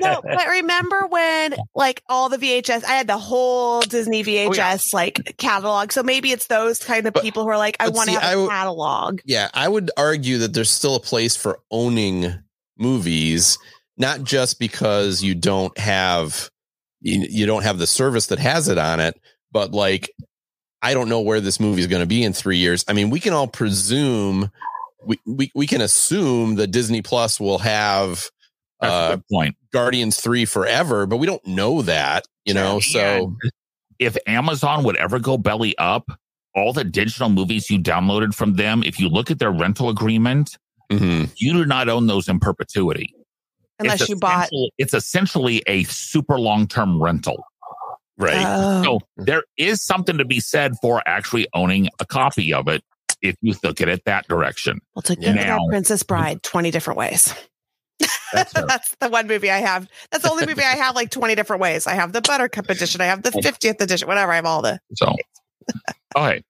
[0.00, 4.92] no, but remember when like all the VHS, I had the whole Disney oh, VHS
[4.92, 5.92] like catalog.
[5.92, 8.22] So maybe it's those kind of But- people who are like, I want to have
[8.24, 9.20] I a w- catalog.
[9.24, 12.34] Yeah, I would argue that there's still a place for owning
[12.78, 13.58] movies,
[13.96, 16.50] not just because you don't have
[17.00, 19.20] you, you don't have the service that has it on it,
[19.52, 20.10] but like
[20.82, 22.84] I don't know where this movie is going to be in 3 years.
[22.88, 24.50] I mean, we can all presume
[25.04, 28.28] we, we we can assume that Disney Plus will have
[28.80, 29.56] That's a uh good point.
[29.72, 32.80] Guardians 3 forever, but we don't know that, you know.
[32.80, 33.34] So
[33.98, 36.10] if Amazon would ever go belly up,
[36.54, 40.56] all the digital movies you downloaded from them, if you look at their rental agreement,
[40.90, 41.30] mhm.
[41.36, 43.14] you do not own those in perpetuity.
[43.78, 44.48] Unless It's you bought.
[44.78, 47.44] it's essentially a super long term rental.
[48.18, 48.44] right.
[48.46, 48.82] Oh.
[48.84, 52.84] So there is something to be said for actually owning a copy of it
[53.22, 54.80] if you look at it that direction.
[54.94, 55.32] Well, to Yeah.
[55.34, 57.32] get Now- Princess Bride 20 different ways.
[58.32, 58.52] That's.
[58.52, 59.86] That's the one movie I have.
[60.10, 61.86] That's the only movie I have like 20 different ways.
[61.86, 63.00] I have the Buttercup edition.
[63.00, 64.32] I have the 50th edition, whatever.
[64.32, 64.80] I have all the.
[64.94, 65.14] So,
[66.16, 66.42] okay.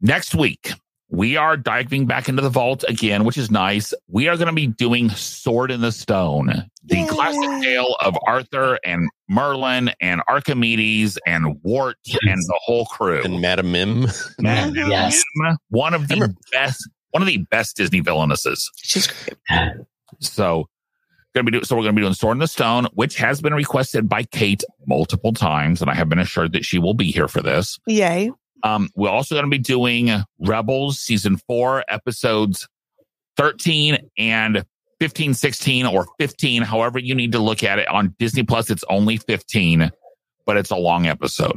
[0.00, 0.72] Next week,
[1.14, 3.94] we are diving back into the vault again, which is nice.
[4.08, 6.46] We are going to be doing Sword in the Stone,
[6.84, 7.06] the Yay.
[7.06, 13.22] classic tale of Arthur and Merlin and Archimedes and Wart and the whole crew.
[13.22, 14.06] And Madam Mim.
[14.38, 15.22] Man, Yes.
[15.68, 18.62] one of the remember- best, one of the best Disney villainesses.
[18.76, 19.36] She's great.
[20.20, 20.68] So,
[21.34, 23.54] gonna be do, so we're gonna be doing Sword in the Stone, which has been
[23.54, 27.28] requested by Kate multiple times, and I have been assured that she will be here
[27.28, 27.78] for this.
[27.86, 28.30] Yay.
[28.64, 32.66] Um, we're also going to be doing Rebels season four, episodes
[33.36, 34.64] 13 and
[35.00, 37.86] 15, 16, or 15, however you need to look at it.
[37.88, 39.90] On Disney Plus, it's only 15,
[40.46, 41.56] but it's a long episode,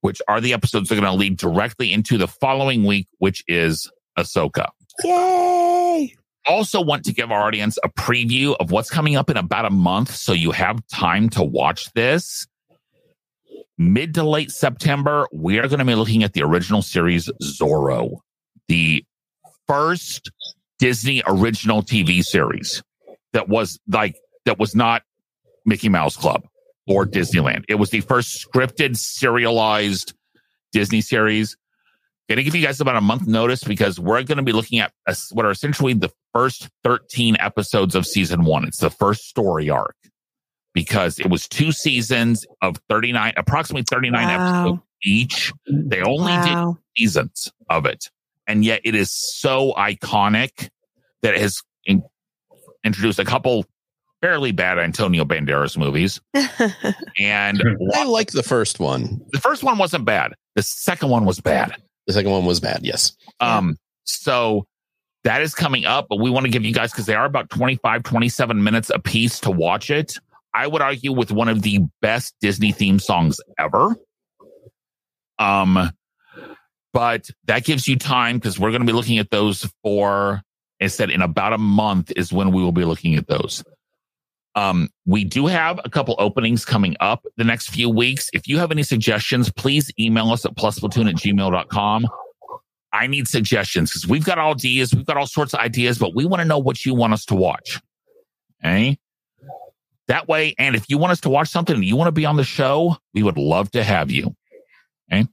[0.00, 3.44] which are the episodes that are going to lead directly into the following week, which
[3.46, 3.88] is
[4.18, 4.68] Ahsoka.
[5.04, 6.14] Yay.
[6.44, 9.70] Also, want to give our audience a preview of what's coming up in about a
[9.70, 12.48] month so you have time to watch this
[13.78, 18.18] mid to late September, we are going to be looking at the original series Zorro,
[18.68, 19.04] the
[19.66, 20.30] first
[20.78, 22.82] Disney original TV series
[23.32, 25.02] that was like, that was not
[25.64, 26.46] Mickey Mouse Club
[26.86, 27.64] or Disneyland.
[27.68, 30.14] It was the first scripted, serialized
[30.72, 31.56] Disney series.
[32.28, 34.92] Gonna give you guys about a month notice because we're to be looking at
[35.32, 38.64] what are essentially the first 13 episodes of season one.
[38.66, 39.96] It's the first story arc
[40.74, 44.34] because it was two seasons of 39, approximately 39 Wow.
[44.64, 45.52] episodes each.
[45.70, 48.10] They only did seasons of it.
[48.46, 50.68] And yet it is so iconic
[51.22, 52.02] that it has in-
[52.84, 53.64] introduced a couple
[54.20, 56.20] fairly bad Antonio Banderas movies.
[57.20, 57.62] And
[57.94, 59.20] I like the first one.
[59.32, 60.32] the first one wasn't bad.
[60.54, 61.74] The second one was bad.
[62.06, 62.80] The second one was bad.
[62.82, 63.16] Yes.
[63.40, 64.66] Um, so
[65.24, 67.50] that is coming up, but we want to give you guys because they are about
[67.50, 70.18] 25, 27 minutes a piece to watch it.
[70.54, 73.96] I would argue with one of the best Disney theme songs ever.
[75.38, 75.90] Um,
[76.92, 80.42] but that gives you time because we're going to be looking at those for,
[80.78, 83.64] instead, in about a month is when we will be looking at those.
[84.54, 88.28] Um, we do have a couple openings coming up the next few weeks.
[88.34, 92.06] If you have any suggestions, please email us at plusplatoon at gmail.com.
[92.92, 96.14] I need suggestions because we've got all ideas, we've got all sorts of ideas, but
[96.14, 97.80] we want to know what you want us to watch.
[98.62, 98.98] Okay.
[100.08, 102.26] That way, and if you want us to watch something and you want to be
[102.26, 104.34] on the show, we would love to have you.
[105.12, 105.26] Okay.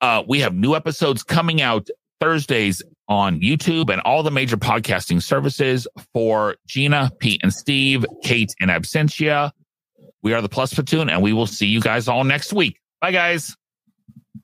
[0.00, 1.88] Uh, we have new episodes coming out
[2.20, 8.54] Thursdays on YouTube and all the major podcasting services for Gina, Pete, and Steve, Kate,
[8.60, 9.50] and Absentia.
[10.22, 12.80] We are the Plus Platoon, and we will see you guys all next week.
[13.00, 13.56] Bye, guys.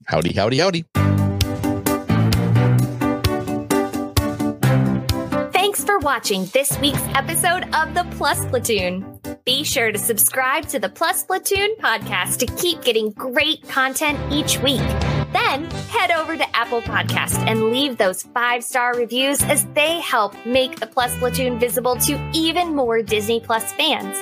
[0.06, 1.03] Howdy, howdy, howdy.
[5.74, 9.18] Thanks for watching this week's episode of the Plus Platoon.
[9.44, 14.60] Be sure to subscribe to the Plus Platoon podcast to keep getting great content each
[14.60, 14.78] week.
[15.32, 20.36] Then head over to Apple Podcast and leave those five star reviews as they help
[20.46, 24.16] make the Plus Platoon visible to even more Disney Plus fans.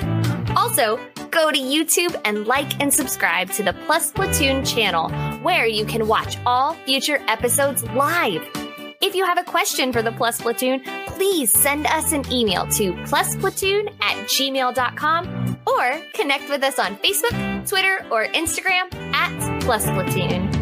[0.56, 0.98] Also,
[1.30, 5.10] go to YouTube and like and subscribe to the Plus Platoon channel,
[5.42, 8.42] where you can watch all future episodes live.
[9.02, 12.92] If you have a question for the Plus Platoon, please send us an email to
[12.92, 20.61] plusplatoon at gmail.com or connect with us on Facebook, Twitter, or Instagram at Plus Platoon.